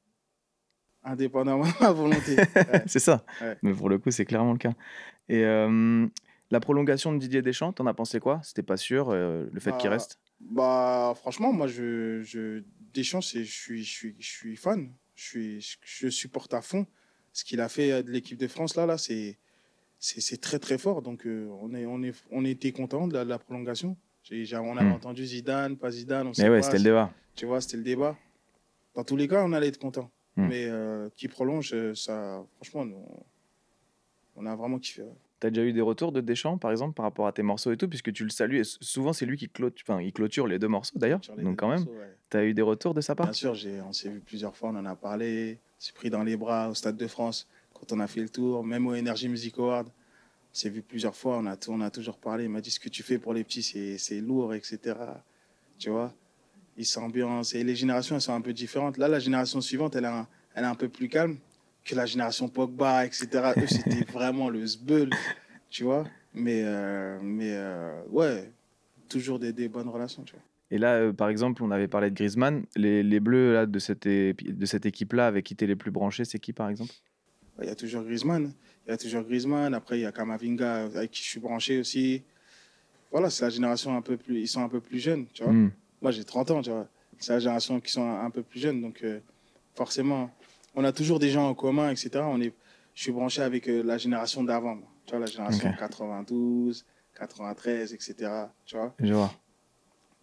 [1.04, 2.36] Indépendamment de ma volonté.
[2.36, 2.46] Ouais.
[2.86, 3.24] c'est ça.
[3.42, 3.58] Ouais.
[3.64, 4.74] Mais pour le coup, c'est clairement le cas.
[5.30, 6.06] Et euh,
[6.52, 8.40] la prolongation de Didier Deschamps, t'en as pensé quoi?
[8.44, 10.20] C'était pas sûr, euh, le fait qu'il Bah, reste?
[10.40, 14.92] Bah, franchement, moi, je, je, Deschamps, je suis, je, suis, je suis fan.
[15.16, 16.86] Je, suis, je, je supporte à fond.
[17.34, 19.38] Ce qu'il a fait euh, de l'équipe de France, là, là c'est,
[20.42, 21.02] très, très fort.
[21.02, 23.96] Donc, euh, on, est, on, est, on était content de la, de la prolongation.
[24.24, 24.94] J'ai- on avait Hmm.
[24.94, 26.28] entendu Zidane, pas Zidane.
[26.28, 27.12] On sait Mais ouais, c'était le débat.
[27.36, 28.18] Tu vois, c'était le débat.
[28.96, 30.10] Dans tous les cas, on allait être content.
[30.36, 30.48] Hmm.
[30.48, 33.06] Mais euh, qui prolonge, ça, franchement, nous,
[34.36, 35.04] on a vraiment kiffé.
[35.04, 35.16] ouais.
[35.40, 37.78] T'as déjà eu des retours de Deschamps, par exemple, par rapport à tes morceaux et
[37.78, 38.60] tout, puisque tu le salues.
[38.60, 41.22] Et souvent, c'est lui qui clôture, enfin, il clôture les deux morceaux d'ailleurs.
[41.38, 42.16] Donc, quand même, ouais.
[42.30, 43.28] t'as eu des retours de sa part?
[43.28, 43.56] Bien sûr,
[43.88, 45.60] on s'est vu plusieurs fois, on en a parlé.
[45.78, 48.28] On s'est pris dans les bras au Stade de France quand on a fait le
[48.28, 49.88] tour, même au Energy Music Award.
[49.88, 52.44] On s'est vu plusieurs fois, on a, on a toujours parlé.
[52.44, 54.96] Il m'a dit ce que tu fais pour les petits, c'est- c'est lourd, etc.
[55.78, 56.14] Tu vois?
[56.76, 57.56] Ils s'ambiancent.
[57.56, 58.98] Et les générations, elles sont un peu différentes.
[58.98, 61.38] Là, la génération suivante, elle est un, elle est un peu plus calme
[61.90, 63.28] que la génération Pogba, etc.
[63.58, 65.10] Eux, c'était vraiment le sbeul,
[65.70, 68.52] tu vois Mais, euh, mais euh, ouais,
[69.08, 70.44] toujours des, des bonnes relations, tu vois.
[70.72, 72.64] Et là, euh, par exemple, on avait parlé de Griezmann.
[72.76, 76.26] Les, les Bleus là, de cette, de cette équipe-là, avec qui t'es les plus branchés,
[76.26, 76.94] c'est qui, par exemple?
[77.60, 78.54] Il y a toujours Griezmann.
[78.86, 79.74] Il y a toujours Griezmann.
[79.74, 82.22] Après, il y a Kamavinga avec qui je suis branché aussi.
[83.12, 84.40] Voilà, c'est la génération un peu plus.
[84.40, 85.52] Ils sont un peu plus jeunes, tu vois.
[85.52, 85.72] Hmm.
[86.04, 86.88] Moi, j'ai 30 ans, tu vois.
[87.18, 88.80] C'est la génération qui sont un, un peu plus jeunes.
[88.80, 89.04] Donc,
[89.74, 90.30] forcément,
[90.80, 92.10] on a toujours des gens en commun, etc.
[92.24, 92.54] On est,
[92.96, 94.78] je suis branché avec euh, la génération d'avant.
[95.06, 95.78] Tu vois, la génération Ok.
[95.78, 96.86] 92,
[97.18, 98.14] 93, etc.
[98.66, 98.94] Tu vois.
[99.00, 99.32] Je vois.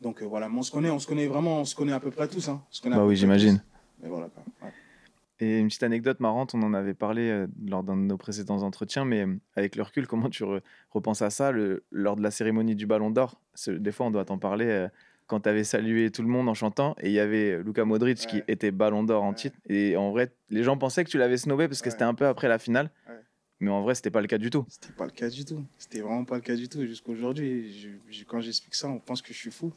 [0.01, 0.49] Donc, euh, voilà.
[0.49, 2.49] Mais on se connaît, on se connaît vraiment, on se connaît à peu près tous.
[2.49, 2.63] Hein.
[2.71, 3.59] On se connaît à Bah oui, j'imagine.
[3.59, 3.65] tous.
[4.03, 4.43] Mais voilà, quoi.
[4.63, 4.73] Ouais.
[5.39, 8.63] Et une petite anecdote marrante, on en avait parlé euh, lors d'un de nos précédents
[8.63, 12.23] entretiens, mais euh, avec le recul, comment tu re- repenses à ça le- lors de
[12.23, 13.39] la cérémonie du Ballon d'Or?
[13.69, 14.89] Des fois, on doit t'en parler
[15.27, 18.19] quand tu avais salué tout le monde en chantant, et il y avait Luka Modric
[18.19, 19.35] qui était Ballon d'Or en Ouais.
[19.35, 19.57] titre.
[19.69, 21.91] Et en vrai, les gens pensaient que tu l'avais snobé parce que Ouais.
[21.93, 22.91] c'était un peu après la finale,
[23.61, 24.65] mais en vrai, c'était pas le cas du tout.
[24.69, 25.65] C'était pas le cas du tout.
[25.79, 27.73] C'était vraiment pas le cas du tout jusqu'à aujourd'hui.
[27.73, 29.73] Je- je- quand j'explique ça, on pense que je suis fou.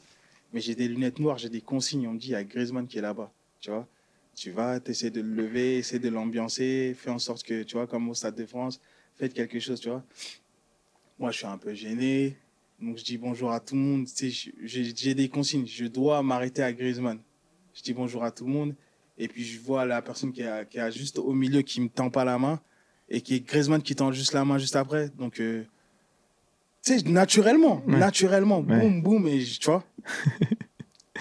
[0.54, 2.08] Mais j'ai des lunettes noires, j'ai des consignes.
[2.08, 3.32] On me dit, il y a Griezmann qui est là-bas.
[3.60, 3.88] Tu vois
[4.36, 7.76] Tu vas, tu essaies de le lever, essaie de l'ambiancer, fais en sorte que, tu
[7.76, 8.80] vois, comme au Stade de France,
[9.18, 10.04] faites quelque chose, tu vois.
[11.20, 12.38] Moi, je suis un peu gêné.
[12.82, 14.06] Donc, je dis bonjour à tout le monde.
[14.08, 15.68] Tu sais, j'ai des consignes.
[15.68, 17.20] Je dois m'arrêter à Griezmann.
[17.74, 18.76] Je dis bonjour à tout le monde.
[19.18, 22.10] Et puis, je vois la personne qui est, qui juste au milieu qui me tend
[22.10, 22.62] pas la main
[23.10, 25.10] et qui est Griezmann qui tend juste la main juste après.
[25.10, 25.64] Donc, euh,
[26.86, 27.98] tu sais, naturellement, Ouais.
[27.98, 28.80] naturellement, Ouais.
[28.80, 29.84] boum, boum, et tu vois.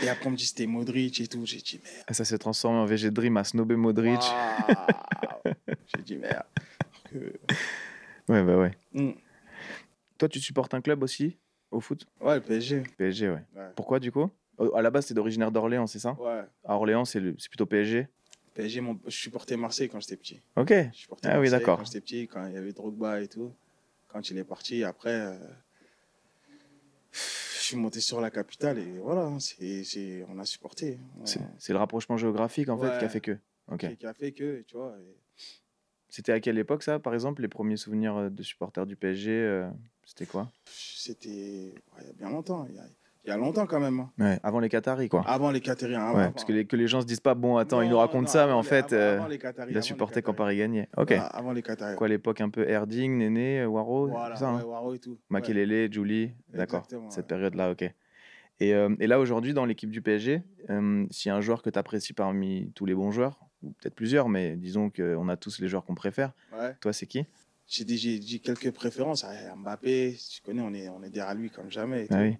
[0.01, 1.45] et après, on me dit c'était Modric et tout.
[1.45, 2.05] J'ai dit merde.
[2.09, 4.21] Et ça s'est transformé en VG Dream à snobé Modric.
[5.97, 6.45] J'ai dit merde.
[7.11, 7.35] Que-
[8.29, 8.73] Ouais, bah ouais.
[8.93, 9.13] Hmm.
[10.19, 11.39] Toi, tu supportes un club aussi?
[11.71, 12.83] Au foot Ouais, le PSG.
[12.97, 13.45] PSG, ouais.
[13.57, 13.69] Ouais.
[13.77, 14.31] Pourquoi du coup?
[14.75, 16.13] À la base, c'est originaire d'Orléans, c'est ça?
[16.21, 16.43] Ouais.
[16.65, 18.09] À Orléans, c'est le- plutôt PSG
[18.55, 18.99] PSG, mon...
[19.07, 20.41] je supportais Marseille quand j'étais petit.
[20.57, 20.73] Ok.
[20.93, 21.79] Je supportais Ah oui, Marseille d'accord.
[21.79, 23.53] Quand j'étais petit, quand il y avait Drogba et tout.
[24.09, 25.39] Quand il est parti, après, euh,
[27.13, 27.19] je
[27.63, 30.99] suis monté sur la capitale et voilà, hein, c'est, on a supporté.
[31.21, 31.25] On-
[31.59, 33.37] C'est le rapprochement géographique en fait qui a fait que.
[33.71, 33.97] Ok.
[33.97, 34.97] qui, a fait que, tu vois.
[34.99, 35.17] et
[36.09, 39.31] C'était à quelle époque ça, par exemple, les premiers souvenirs euh, de supporters du PSG
[39.31, 39.69] euh,
[40.09, 42.67] C'était quoi C'était ouais, il y a bien longtemps.
[42.71, 42.83] Il y a,
[43.25, 44.01] il y a longtemps quand même.
[44.01, 44.11] hein.
[44.19, 44.41] ouais.
[44.43, 45.23] Avant les Qataris, quoi.
[45.27, 46.15] Avant les Catériens.
[46.15, 48.29] ouais, parce que les, que les gens se disent pas, bon, attends, il nous raconte
[48.31, 49.21] ça, mais en fait, euh,
[49.69, 50.89] il a supporté quand Paris gagnait.
[50.97, 51.13] Ok.
[51.13, 51.97] avant les Qataris.
[51.97, 55.19] Quoi, l'époque un peu Erding, Néné, Waro, Voilà, ça, hein Waro et tout.
[55.29, 56.87] Makelele, Julie, d'accord.
[57.11, 57.83] Cette période-là, ok.
[58.61, 61.61] Et, euh, et là, aujourd'hui, dans l'équipe du PSG, euh, s'il y a un joueur
[61.63, 65.37] que tu apprécies parmi tous les bons joueurs, ou peut-être plusieurs, mais disons qu'on a
[65.37, 66.33] tous les joueurs qu'on préfère,
[66.81, 67.27] toi, c'est qui?
[67.69, 69.25] J'ai dit- quelques préférences.
[69.25, 72.07] Ah, Mbappé, tu connais, on est, on est derrière lui comme jamais.
[72.11, 72.37] Ah oui.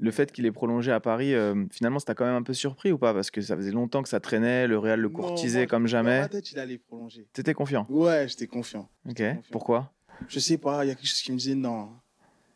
[0.00, 2.54] Le fait qu'il ait prolongé à Paris, euh, finalement, ça t'a quand même un peu
[2.54, 3.12] surpris ou pas?
[3.14, 5.82] Parce que ça faisait longtemps que ça traînait, le Real le Non, courtisait moi, comme
[5.84, 6.20] Dans jamais.
[6.20, 7.26] ma tête, il allait prolonger.
[7.32, 7.84] T'étais confiant?
[7.88, 8.88] Ouais, j'étais confiant.
[9.08, 9.16] Ok.
[9.16, 9.42] confiant.
[9.50, 9.92] Pourquoi?
[10.28, 11.90] Je sais pas, il y a quelque chose qui me disait non.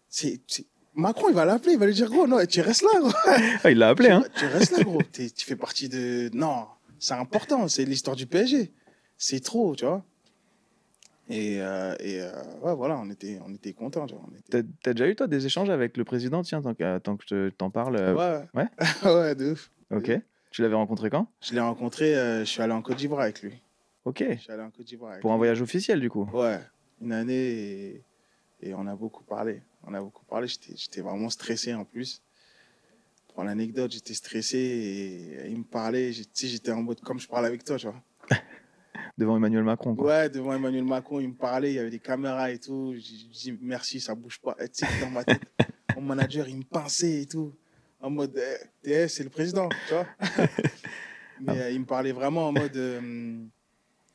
[0.08, 0.40] C'est
[0.94, 3.12] Macron, il va l'appeler, il va lui dire gros, non, tu restes là, gros.
[3.64, 5.02] Ah, Il l'a appelé, hein Tu restes là, gros.
[5.12, 6.30] Tu fais partie de.
[6.34, 6.66] Non,
[6.98, 8.72] c'est important, c'est l'histoire du PSG.
[9.16, 10.04] C'est trop, tu vois.
[11.28, 12.30] Et, euh, et euh,
[12.62, 14.24] ouais, voilà, on était, on était contents, tu vois.
[14.30, 16.42] on était- T'as t'as déjà eu, toi, des échanges avec le président?
[16.42, 17.96] Tiens, tant que, tant que je t'en parle.
[17.96, 18.68] euh, Ouais, ouais?
[19.04, 19.70] Ouais, de ouf.
[19.90, 20.10] Ok.
[20.50, 21.28] Tu l'avais rencontré quand?
[21.40, 23.54] Je l'ai rencontré, je suis allé en Côte d'Ivoire avec lui.
[24.04, 24.24] Ok.
[24.28, 25.38] Je suis allé en Côte d'Ivoire Pour un lui.
[25.38, 26.28] voyage officiel, du coup?
[26.32, 26.58] Ouais,
[27.00, 28.02] une année et,
[28.60, 29.62] et on a beaucoup parlé.
[29.84, 30.48] On a beaucoup parlé.
[30.48, 32.20] J'étais vraiment stressé en plus.
[33.32, 36.12] Pour l'anecdote, j'étais stressé et il me parlait.
[36.12, 38.02] j'étais en mode comme je parle avec toi, tu vois.
[39.18, 40.06] Devant Emmanuel Macron, quoi.
[40.06, 41.72] Ouais, devant Emmanuel Macron, il me parlait.
[41.72, 42.94] Il y avait des caméras et tout.
[42.96, 44.56] J'ai dit merci, ça bouge pas.
[44.58, 45.42] Et Tu sais, dans ma tête,
[45.96, 47.52] mon manager, il me pinçait et tout.
[48.00, 48.40] En mode,
[48.84, 50.06] eh, c'est le président, tu vois.
[51.40, 53.36] Mais euh, il me parlait vraiment en mode, euh,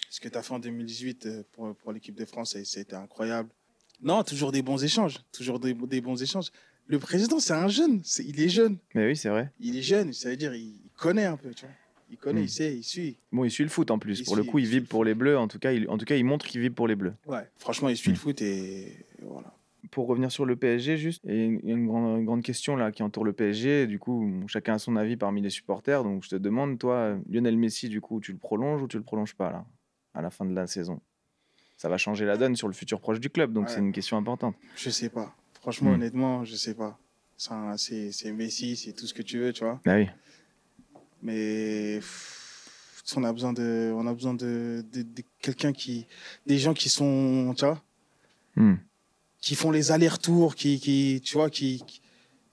[0.10, 3.50] ce que tu as fait en 2018 euh, pour, pour l'équipe de France, c'était incroyable.
[4.02, 5.20] Non, toujours des bons échanges.
[5.32, 6.52] Toujours des, des bons échanges.
[6.86, 8.02] Le président, c'est un jeune.
[8.20, 8.78] il est jeune.
[8.96, 9.52] Mais oui, c'est vrai.
[9.60, 11.76] Il est jeune, ça veut dire il, il connaît un peu, tu vois.
[12.10, 12.44] Il connaît, Hmm.
[12.46, 13.18] il sait, il suit.
[13.32, 14.20] Bon, il suit le foot en plus.
[14.20, 15.38] Il pour le coup, il vibre pour les Bleus.
[15.38, 17.14] En tout cas, il, en tout cas, il montre qu'il vibre pour les Bleus.
[17.28, 17.44] Ouais.
[17.58, 18.14] Franchement, il suit Hmm.
[18.14, 19.54] le foot et voilà.
[19.92, 21.42] Pour revenir sur le PSG, juste, il y
[21.72, 23.88] a une, grande, une grande question là qui entoure le PSG.
[23.88, 26.04] Du coup, chacun a son avis parmi les supporters.
[26.04, 29.04] Donc, je te demande, toi, Lionel Messi, du coup, tu le prolonges ou tu le
[29.04, 29.66] prolonges pas là,
[30.14, 31.00] à la fin de la saison?
[31.78, 33.54] Ça va changer la donne sur le futur proche du club.
[33.54, 33.74] Donc, Ouais.
[33.74, 34.56] c'est une question importante.
[34.76, 35.36] Je sais pas.
[35.62, 35.96] Franchement, Hmm.
[35.96, 36.98] honnêtement, je sais pas.
[37.38, 39.80] C'est Messi, c'est tout ce que tu veux, tu vois.
[39.86, 40.08] Bah oui.
[41.22, 46.06] Mais pff, on a besoin de, on a besoin de, de, de quelqu'un qui,
[46.46, 47.82] des gens qui sont, tu vois,
[48.56, 48.76] Hmm.
[49.40, 51.84] qui font les allers-retours, qui, qui, tu vois, qui,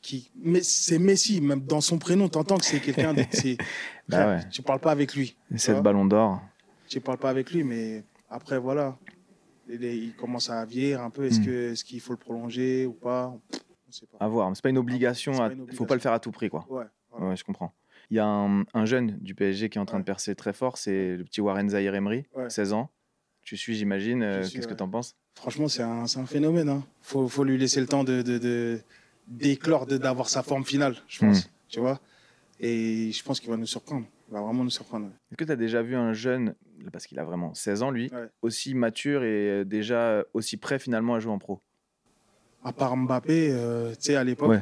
[0.03, 3.57] qui- mais c'est Messi, même dans son prénom, t'entends que c'est quelqu'un de, c'est,
[4.09, 4.41] Bah ouais.
[4.51, 6.43] tu parles pas avec lui, Cette vois ballon d'or.
[6.89, 8.99] tu parles pas avec lui, mais après voilà,
[9.67, 11.25] il, il commence à vieillir un peu.
[11.25, 11.45] Est-ce Hmm.
[11.47, 13.35] que, est-ce qu'il faut le prolonger ou pas?
[13.89, 14.19] On sait pas.
[14.23, 14.51] À voir.
[14.51, 15.33] Mais c'est pas une obligation.
[15.33, 16.67] C'est à- une Faut pas le faire à tout prix, quoi.
[16.69, 16.85] Ouais.
[17.11, 17.27] voilà.
[17.29, 17.73] Ouais, je comprends.
[18.15, 20.53] Il y a un, un jeune du PSG qui est en train de percer très
[20.53, 22.49] fort, c'est le petit Warren Zahir Emery, Ouais.
[22.49, 22.89] 16 ans.
[23.43, 24.23] Tu suis, j'imagine.
[24.23, 25.17] euh, Qu'est-ce que tu en penses?
[25.35, 26.69] Franchement, c'est un, phénomène.
[26.69, 26.85] Hein.
[27.01, 28.79] Faut, faut lui laisser le temps de,
[29.27, 31.51] d'éclore, d'avoir sa forme finale, je pense.
[31.69, 31.99] Tu vois
[32.61, 34.07] Et je pense qu'il va nous surprendre.
[34.29, 35.07] Il va vraiment nous surprendre.
[35.33, 36.55] Est-ce que tu as déjà vu un jeune,
[36.93, 38.13] parce qu'il a vraiment 16 ans lui,
[38.43, 41.61] aussi mature et euh, déjà aussi prêt finalement à jouer en pro?
[42.63, 44.61] À part Mbappé, euh, tu sais, à l'époque,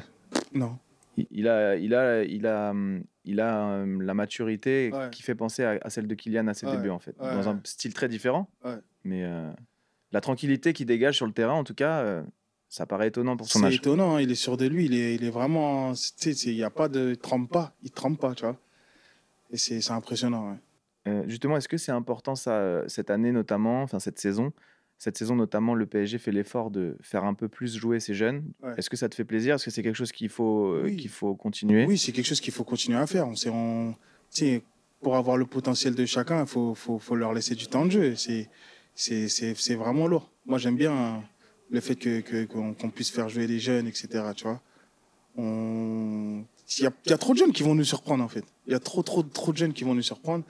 [0.54, 0.78] non.
[1.16, 5.08] Il, a, il a, il a, hum, il a hum, la maturité Ouais.
[5.10, 6.76] qui fait penser à, à celle de Kylian à ses Ouais.
[6.76, 8.48] débuts en fait, Ouais, dans un style très différent.
[9.04, 9.50] Mais euh,
[10.12, 12.22] la tranquillité qu'il dégage sur le terrain, en tout cas, euh,
[12.68, 13.74] ça paraît étonnant pour son C'est âge.
[13.76, 15.94] étonnant, hein, il est sûr de lui, il est, il est vraiment.
[15.94, 17.10] C'est- il n'y a pas de.
[17.10, 18.56] Il trempe pas, il trempe pas, tu vois.
[19.50, 20.56] Et c'est c'est impressionnant.
[21.08, 24.52] Euh, justement, est-ce que c'est important ça, cette année notamment, enfin cette saison
[25.04, 28.44] cette saison notamment, le PSG fait l'effort de faire un peu plus jouer ses jeunes.
[28.62, 28.72] Ouais.
[28.76, 29.56] Est-ce que ça te fait plaisir?
[29.56, 30.96] Est-ce que c'est quelque chose qu'il faut, euh, Oui.
[30.96, 31.86] qu'il faut continuer?
[31.86, 33.26] Oui, c'est quelque chose qu'il faut continuer à faire.
[33.26, 33.96] On sait, on,
[35.00, 37.90] pour avoir le potentiel de chacun, il faut, faut, faut leur laisser du temps de
[37.90, 38.14] jeu.
[38.14, 38.48] C'est,
[38.94, 40.30] c'est, c'est, c'est vraiment lourd.
[40.46, 41.24] Moi, j'aime bien
[41.68, 44.08] le fait que, que- qu'on, qu'on puisse faire jouer les jeunes, etc.
[44.36, 44.60] Tu vois.
[45.36, 46.44] On...
[46.78, 48.44] Il y, a, il y a trop de jeunes qui vont nous surprendre, en fait.
[48.68, 50.44] Il y a trop, trop, trop de jeunes qui vont nous surprendre.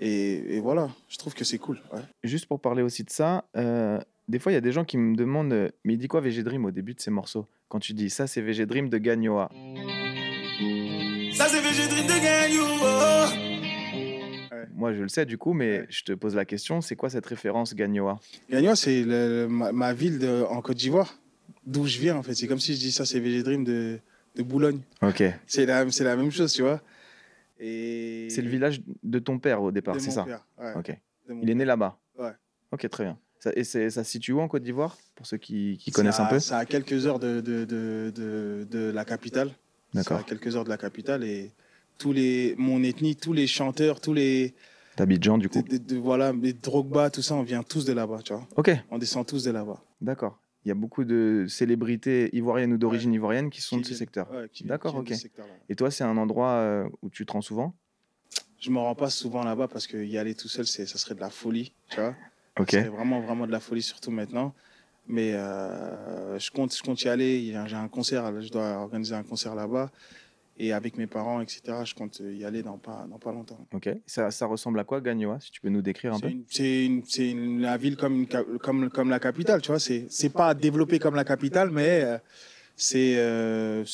[0.00, 1.78] Et, et voilà, je trouve que c'est cool.
[1.92, 2.00] ouais.
[2.24, 3.98] Juste pour parler aussi de ça, euh,
[4.28, 6.20] des fois, il y a des gens qui me demandent euh, Mais il dit quoi
[6.20, 8.96] VG Dream au début de ses morceaux Quand tu dis ça, c'est VG Dream de
[8.98, 9.50] Gagnoa.
[11.32, 12.64] Ça c'est VG Dream de Gagnou.
[12.82, 13.26] oh.
[14.74, 15.86] Moi, je le sais du coup, mais Ouais.
[15.90, 18.18] je te pose la question c'est quoi cette référence Gagnoa?
[18.50, 21.18] Gagnoa, c'est le- ma, ma ville de, en Côte d'Ivoire,
[21.66, 22.34] d'où je viens, en fait.
[22.34, 23.98] C'est comme si je dis ça, c'est VG Dream de,
[24.36, 24.80] de Boulogne.
[25.02, 25.22] Ok.
[25.46, 26.80] C'est la, c'est la même chose, tu vois.
[27.60, 30.96] Et C'est le village de ton père au départ, c'est ça père, ouais, Ok.
[31.42, 32.32] Il est né là-bas Ouais.
[32.72, 33.18] Ok, très bien.
[33.38, 36.38] Ça, et ça se situe où en Côte d'Ivoire Pour ceux qui, connaissent un peu
[36.40, 39.50] C'est à quelques heures de, de, de, de, de la capitale.
[39.94, 40.18] D'accord.
[40.18, 41.24] à quelques heures de la capitale.
[41.24, 41.50] Et
[41.98, 44.54] tous les, mon ethnie, tous les chanteurs, tous les,
[44.96, 45.62] D'Abidjan, du coup.
[46.02, 48.46] Voilà, les Drogba, tout ça, on vient tous de là-bas, tu vois.
[48.56, 49.82] Ok, On descend tous de là-bas.
[50.00, 50.38] d'accord.
[50.64, 53.94] Il y a beaucoup de célébrités ivoiriennes ou d'origine ivoirienne qui sont Qui de ce
[53.94, 54.30] secteur.
[54.30, 55.12] ouais, D'accord, ok.
[55.68, 57.74] Et toi, c'est un endroit euh, où tu te rends souvent?
[58.58, 61.20] Je me rends pas souvent là-bas parce que y aller tout seul, ça serait de
[61.20, 62.14] la folie, tu vois.
[62.58, 62.70] Ok.
[62.70, 64.54] C'est vraiment, vraiment de la folie, surtout maintenant.
[65.06, 67.54] Mais euh, je, compte, je compte y aller.
[67.66, 69.90] J'ai un concert, je dois organiser un concert là-bas.
[70.62, 73.66] Et avec mes parents, etc., je compte y aller dans pas, dans pas longtemps.
[73.72, 73.88] Ok.
[74.04, 76.28] Ça, ça ressemble à quoi, Gagnoa Si tu peux nous décrire un peu?
[76.48, 78.26] c'est une, c'est une- la ville comme, une
[78.58, 79.78] comme, comme la capitale, tu vois.
[79.80, 82.18] C'est, pas développé comme la capitale, mais euh,
[82.76, 83.84] c'est, euh,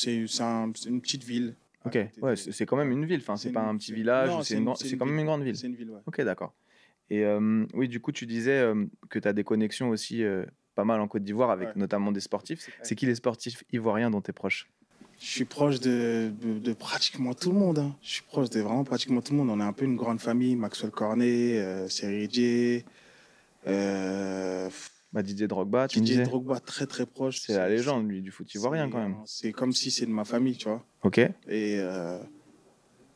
[0.41, 1.55] un- une petite ville.
[1.85, 1.99] Ok.
[2.21, 3.21] Ouais, c'est quand même une ville.
[3.21, 4.43] Enfin, c'est pas un petit village.
[4.43, 4.57] C'est
[4.97, 5.57] quand même une grande ville.
[5.57, 6.01] C'est une ville, ouais.
[6.07, 6.53] Ok, d'accord.
[7.11, 10.45] Et euh, oui, du coup, tu disais euh, que tu as des connexions aussi euh,
[10.75, 11.75] pas mal en Côte d'Ivoire avec Ouais.
[11.77, 12.69] notamment des sportifs.
[12.83, 14.69] C'est qui les sportifs ivoiriens dont tu es proche?
[15.19, 17.79] Je suis proche de, de, de pratiquement tout le monde.
[17.79, 17.97] hein.
[18.03, 19.51] Je suis proche de vraiment pratiquement tout le monde.
[19.51, 20.57] On est un peu une grande famille.
[20.57, 22.85] Maxwell Cornet, euh, Serge,
[23.67, 24.69] euh,
[25.12, 26.29] bah, Didier Drogba, tu me Didier disais.
[26.31, 27.39] Drogba, très très proche.
[27.41, 29.17] C'est la légende, lui, du foot ivoirien quand même.
[29.25, 30.85] C'est comme si c'est de ma famille, tu vois.
[31.03, 31.19] Ok.
[31.19, 32.19] Et, euh,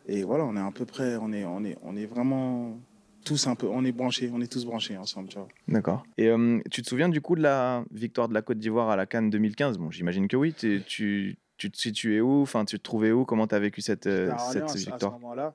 [0.06, 2.78] et voilà, on est à peu près, on est, on est, on est vraiment
[3.24, 5.46] tous un peu, on est branchés, on est tous branchés ensemble, tu vois.
[5.68, 6.04] D'accord.
[6.16, 8.96] Et euh, tu te souviens du coup de la victoire de la Côte d'Ivoire à
[8.96, 10.54] la Cannes 2015 Bon, j'imagine que oui.
[10.54, 12.40] Tu, tu te situais où?
[12.40, 13.26] Enfin, tu te trouvais où?
[13.26, 15.00] Comment tu as vécu cette, euh, Orléans cette à ce- à victoire?
[15.12, 15.54] ce moment-là,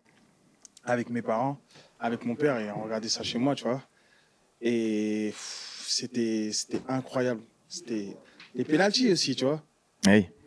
[0.84, 1.58] avec mes parents,
[1.99, 3.82] avec mon père, et on regardait ça chez moi, tu vois.
[4.62, 6.51] Et c'était
[6.88, 7.41] incroyable.
[7.68, 8.16] C'était
[8.53, 9.64] les pénalties aussi, tu vois.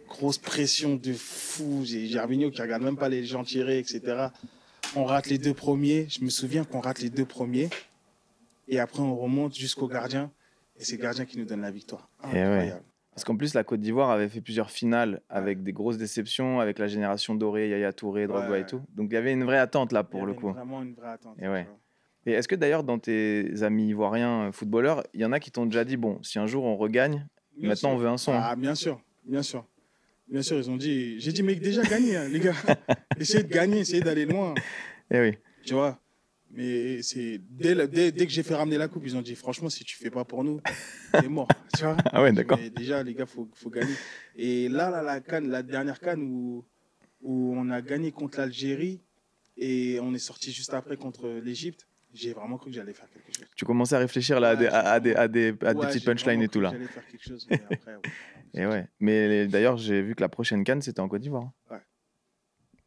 [0.08, 1.82] Grosse pression de fou.
[1.84, 4.28] J'ai Gervinho qui regarde même pas les gens tirer, etc.
[4.96, 6.06] On rate les deux premiers.
[6.08, 7.68] Je me souviens qu'on rate les deux premiers.
[8.68, 10.30] Et après, on remonte jusqu'au gardien.
[10.78, 12.08] Et c'est le gardien qui nous donne la victoire.
[12.22, 12.38] Eh.
[12.38, 12.82] Incroyable.
[13.18, 16.78] Parce qu'en plus, la Côte d'Ivoire avait fait plusieurs finales avec des grosses déceptions, avec
[16.78, 18.60] la génération dorée, Yaya Touré, Drogba Ouais.
[18.60, 18.80] et tout.
[18.94, 20.52] Donc il y avait une vraie attente là y pour le avait coup.
[20.52, 21.34] Vraiment une vraie attente.
[21.42, 21.64] Et ouais.
[21.64, 21.78] tu vois.
[22.26, 25.50] Et est-ce que d'ailleurs, dans tes amis ivoiriens euh, footballeurs, il y en a qui
[25.50, 27.96] t'ont déjà dit bon, si un jour on regagne, Bien maintenant sûr.
[27.96, 28.40] on veut un son hein.
[28.40, 29.66] Ah, bien sûr, bien sûr.
[30.28, 31.18] Bien sûr, ils ont dit.
[31.18, 32.54] J'ai dit, mais déjà gagné, hein, les gars.
[33.18, 34.54] essayez de gagner, essayez d'aller loin.
[35.10, 35.34] Eh oui.
[35.64, 35.98] Tu vois?
[36.50, 39.68] Mais c'est dès, dès, dès que j'ai fait ramener la coupe, ils ont dit, franchement,
[39.68, 40.60] si tu fais pas pour nous,
[41.12, 41.48] t'es mort.
[41.76, 42.58] Tu vois Ah ouais, d'accord.
[42.74, 43.92] Déjà, les gars, faut, faut gagner.
[44.34, 46.64] Et là, là, la canne, la dernière canne où,
[47.20, 49.00] où on a gagné contre l'Algérie
[49.56, 53.36] et on est sorti juste après contre l'Égypte, j'ai vraiment cru que j'allais faire quelque
[53.36, 53.46] chose.
[53.54, 56.04] Tu commençais à réfléchir là à Ouais, des, à, des, à des, à des petites
[56.04, 56.70] punchlines et tout là.
[56.72, 57.46] J'allais faire quelque chose.
[57.50, 58.00] Mais après, ouais,
[58.54, 58.88] Et ouais.
[58.98, 61.50] Mais d'ailleurs, j'ai vu que la prochaine canne c'était en Côte d'Ivoire.
[61.70, 61.78] Ouais.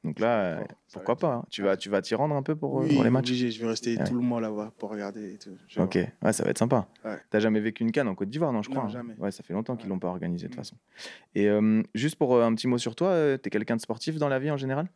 [0.04, 1.46] Donc là, euh, pourquoi pas hein.
[1.52, 3.28] Tu vas, tu vas t'y rendre un peu pour, euh, Oui, pour les matchs?
[3.30, 4.04] obligé, je vais rester Ouais.
[4.04, 5.56] tout le mois là-bas pour regarder et tout.
[5.78, 6.88] Ok, ouais, ça va être sympa.
[7.06, 7.18] Ouais.
[7.30, 8.86] T'as jamais vécu une canne en Côte d'Ivoire, non, je Non, crois.
[8.88, 8.90] hein?
[8.90, 9.14] jamais.
[9.20, 10.64] Ouais, ça fait longtemps qu'ils l'ont pas organisé de toute Mm.
[10.64, 10.76] façon.
[11.36, 14.18] Et euh, juste pour euh, un petit mot sur toi, euh, t'es quelqu'un de sportif
[14.18, 14.88] dans la vie en général?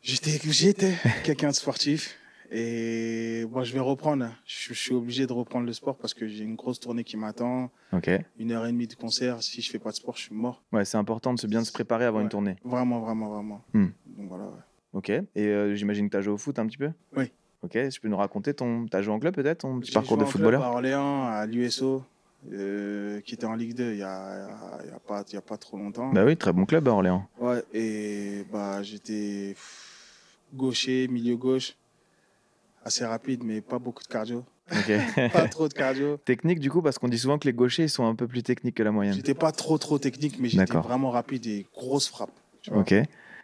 [0.00, 2.16] J'étais, j'étais quelqu'un de sportif
[2.50, 4.26] et moi je vais reprendre.
[4.44, 7.16] Je, je suis obligé de reprendre le sport parce que j'ai une grosse tournée qui
[7.16, 7.70] m'attend.
[8.38, 9.42] Une heure et demie de concert.
[9.42, 10.62] Si je fais pas de sport, je suis mort.
[10.72, 12.56] Ouais, c'est important de se bien se préparer avant une tournée.
[12.64, 13.62] Vraiment, vraiment, vraiment.
[13.72, 13.88] Hmm.
[14.16, 14.44] Donc voilà.
[14.44, 14.50] ouais.
[14.92, 15.10] Ok.
[15.10, 16.90] Et euh, j'imagine que t'as joué au foot un petit peu?
[17.16, 17.30] Oui.
[17.62, 17.78] Ok.
[17.90, 18.86] Tu peux nous raconter ton.
[18.86, 19.58] T'as joué en club peut-être?
[19.58, 20.62] Ton petit parcours joué de en club footballeur?
[20.64, 22.02] à Orléans, à l'USO,
[22.52, 24.48] euh, qui était en Ligue 2 il y a,
[24.86, 26.10] y a pas, y a pas trop longtemps.
[26.12, 27.28] Bah oui, très bon club à Orléans.
[27.38, 29.54] Ouais, et bah, j'étais
[30.54, 31.76] gaucher, milieu gauche,
[32.84, 34.44] assez rapide, mais pas beaucoup de cardio.
[35.32, 36.16] Pas trop de cardio.
[36.18, 38.44] Technique du coup, parce qu'on dit souvent que les gauchers ils sont un peu plus
[38.44, 39.14] techniques que la moyenne.
[39.14, 42.30] J'étais pas trop trop technique, mais j'étais vraiment rapide et grosse frappe.
[42.62, 42.80] tu vois.
[42.82, 42.94] Ok.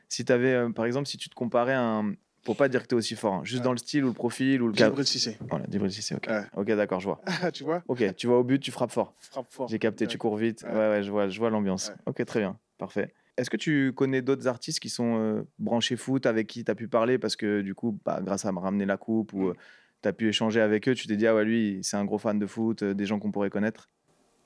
[0.09, 2.14] Si tu avais, par exemple, si tu te comparais à un.
[2.45, 3.64] Pour pas dire que tu es aussi fort, hein, juste Ouais.
[3.64, 4.91] dans le style ou le profil ou le cadre.
[4.93, 5.37] Djibril Cissé.
[5.51, 6.28] Voilà, Djibril Cissé, ok.
[6.28, 6.43] Ouais.
[6.57, 7.20] Ok, d'accord, je vois.
[7.53, 9.14] tu vois Ok, tu vas au but, tu frappes fort.
[9.18, 9.66] Frappe fort.
[9.66, 10.62] J'ai capté, tu cours vite.
[10.62, 11.03] Ouais, Ouais.
[11.03, 11.91] je vois, je vois l'ambiance.
[12.07, 13.12] Ok, très bien, parfait.
[13.37, 16.74] Est-ce que tu connais d'autres artistes qui sont euh, branchés foot avec qui tu as
[16.74, 19.55] pu parler parce que du coup, bah, grâce à me ramener la coupe ou Mm.
[20.03, 22.18] tu as pu échanger avec eux, tu t'es dit, ah ouais, lui, c'est un gros
[22.18, 23.91] fan de foot, euh, des gens qu'on pourrait connaître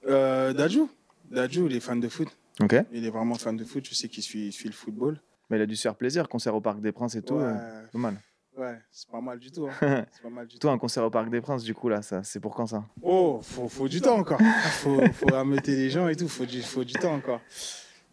[0.09, 0.82] Euh, Dadju.
[1.30, 2.28] Dadju, il est fan de foot.
[2.61, 2.74] Ok.
[2.93, 3.86] Il est vraiment fan de foot.
[3.88, 5.20] Je sais qu'il suit, le football.
[5.49, 7.34] Mais il a dû se faire plaisir, concert au Parc des Princes et tout.
[7.34, 8.14] ouais, euh, pas mal.
[8.57, 9.68] ouais, c'est pas mal du tout.
[9.68, 10.05] hein.
[10.12, 10.61] C'est pas mal du tout.
[10.61, 12.84] Toi, un concert au Parc des Princes, du coup, là, ça, c'est pour quand ça?
[13.03, 14.41] Oh, faut, faut du temps encore.
[14.82, 15.30] faut, faut
[15.66, 16.28] les gens et tout.
[16.28, 17.41] Faut du, faut du temps encore.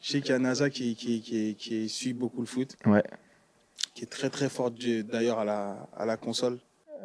[0.07, 2.77] Je sais qu'il y a NASA qui, qui, qui, qui suit beaucoup le foot.
[2.85, 3.03] Ouais.
[3.93, 6.59] Qui est très très fort d'ailleurs à la, à la console.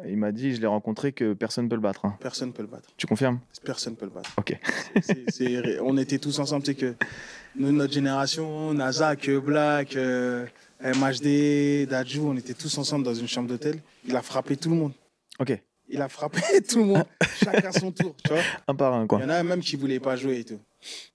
[0.07, 2.05] Il m'a dit, je l'ai rencontré, que personne ne peut le battre.
[2.05, 2.15] hein.
[2.21, 2.87] Personne ne peut le battre.
[2.95, 3.41] Tu confirmes?
[3.65, 4.31] Personne ne peut le battre.
[4.37, 4.57] Ok.
[5.81, 6.65] On était tous ensemble.
[6.65, 6.95] C'est que
[7.57, 10.45] nous, notre génération, Nazak, Black, euh,
[10.81, 13.81] MHD, Dadju, on était tous ensemble dans une chambre d'hôtel.
[14.07, 14.93] Il a frappé tout le monde.
[15.39, 15.61] Ok.
[15.89, 16.39] Il a frappé
[16.69, 17.05] tout le monde.
[17.43, 18.15] Chacun son tour.
[18.23, 19.19] Tu vois Un par un, quoi.
[19.19, 20.59] Il y en a même qui ne voulaient pas jouer et tout.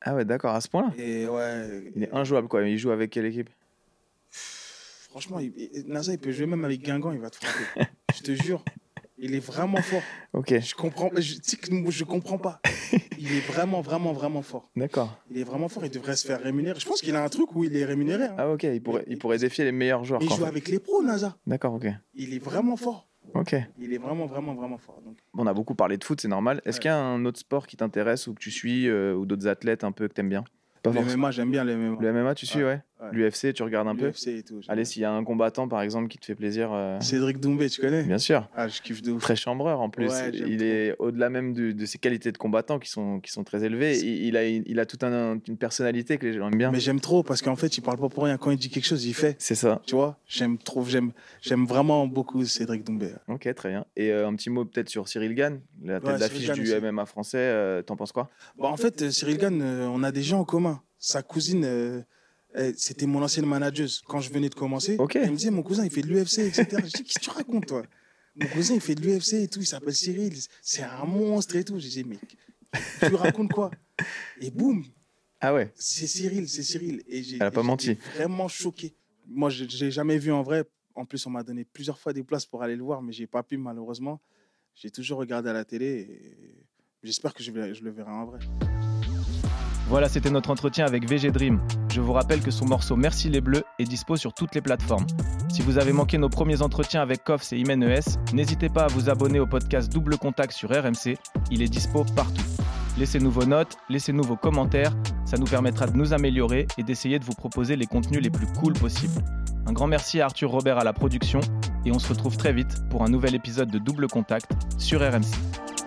[0.01, 1.93] Ah ouais, d'accord, à ce point-là Et ouais.
[1.97, 2.67] Il est injouable, quoi.
[2.67, 3.51] Il joue avec quelle équipe?
[4.31, 7.89] Franchement, il, il- NASA, il peut jouer même avec Guingamp, il va te frapper.
[8.15, 8.63] Je te jure.
[9.21, 10.03] Il est vraiment fort.
[10.33, 11.35] Ok, Je comprends, je,
[11.91, 12.61] je comprends pas.
[13.19, 14.71] Il est vraiment, vraiment, vraiment fort.
[14.77, 15.19] d'accord.
[15.29, 15.85] Il est vraiment fort.
[15.85, 16.79] Il devrait se faire rémunérer.
[16.79, 18.25] Je pense qu'il a un truc où il est rémunéré.
[18.27, 18.35] hein.
[18.39, 20.23] Ah ok, il pourrait, il pourrait défier les meilleurs joueurs.
[20.23, 20.45] Il joue fait.
[20.45, 21.37] avec les pros, Naza.
[21.49, 21.87] D'accord, ok.
[22.15, 23.08] Il est vraiment fort.
[23.35, 23.55] Ok.
[23.79, 25.01] Il est vraiment, vraiment, vraiment fort.
[25.05, 26.61] Donc, Bon, on a beaucoup parlé de foot, c'est normal.
[26.65, 26.83] Est-ce Ouais.
[26.83, 29.47] qu'il y a un autre sport qui t'intéresse ou que tu suis euh, ou d'autres
[29.47, 30.45] athlètes un peu que t'aimes bien?
[30.83, 31.01] Pas le.
[31.01, 31.97] MMA, j'aime bien le MMA.
[32.01, 32.83] Le MMA, tu suis, ouais.
[33.13, 34.61] L'UFC, tu regardes un peu et tout.
[34.69, 37.69] Allez, s'il y a un combattant, par exemple, qui te fait plaisir, euh, Cédric Doumbé,
[37.71, 38.49] tu connais bien sûr.
[38.55, 39.23] Ah, je kiffe de ouf.
[39.23, 40.09] Très chambreur en plus.
[40.09, 43.45] Ouais, il est au-delà même de, de ses qualités de combattant qui sont, qui sont
[43.45, 43.99] très élevées.
[43.99, 46.71] Il, a, il a toute un- une personnalité que les gens aiment bien.
[46.71, 48.37] Mais j'aime trop parce qu'en fait, il parle pas pour rien.
[48.39, 49.37] Quand il dit quelque chose, il fait.
[49.39, 49.81] C'est ça.
[49.87, 51.13] Tu vois J'aime trop, j'aime,
[51.67, 53.11] vraiment beaucoup Cédric Doumbé.
[53.29, 53.85] Ok, très bien.
[53.97, 56.81] Et euh, un petit mot peut-être sur Cyril Gann, la tête Ouais, d'affiche du aussi.
[56.81, 57.39] MMA français.
[57.39, 58.31] euh, T'en penses quoi?
[58.59, 60.81] Bah, en fait, Cyril Gann, on a des gens en commun.
[60.99, 61.65] Sa cousine,
[62.77, 64.97] c'était mon ancienne manageuse quand je venais de commencer.
[65.15, 66.67] Elle me disait, mon cousin, il fait de l'UFC, etc.
[66.85, 67.83] je dis, qu'est-ce que tu racontes, toi?
[68.37, 70.33] Mon cousin, il fait de l'UFC et tout, il s'appelle Cyril,
[70.63, 71.79] c'est un monstre et tout.
[71.79, 72.19] J'ai dit, mais
[73.09, 73.71] tu racontes quoi?
[74.41, 74.85] Et boum,
[75.41, 77.03] Ah ouais c'est Cyril, c'est Cyril.
[77.09, 77.95] Et j'ai, Elle a pas menti.
[78.15, 78.95] Vraiment choqué.
[79.27, 80.65] Moi, je je l'ai jamais vu en vrai.
[80.95, 83.27] En plus, on m'a donné plusieurs fois des places pour aller le voir, mais j'ai
[83.27, 84.21] pas pu malheureusement.
[84.75, 86.65] J'ai toujours regardé à la télé et
[87.03, 88.39] j'espère que je, vais- je le verrai en vrai.
[89.89, 91.61] Voilà, c'était notre entretien avec VG Dream.
[91.91, 95.07] Je vous rappelle que son morceau Merci les Bleus est dispo sur toutes les plateformes.
[95.49, 98.87] Si vous avez manqué nos premiers entretiens avec Koffs et Imen ES, n'hésitez pas à
[98.89, 101.17] vous abonner au podcast Double Contact sur RMC.
[101.51, 102.45] Il est dispo partout.
[102.99, 104.93] Laissez-nous vos notes, laissez-nous vos commentaires,
[105.25, 108.47] ça nous permettra de nous améliorer et d'essayer de vous proposer les contenus les plus
[108.61, 109.23] cool possibles.
[109.67, 111.41] Un grand merci à Arthur Robert à la production
[111.87, 115.33] et on se retrouve très vite pour un nouvel épisode de Double Contact sur RMC.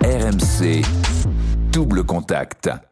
[0.04, 0.82] RMC,
[1.72, 2.70] double contact.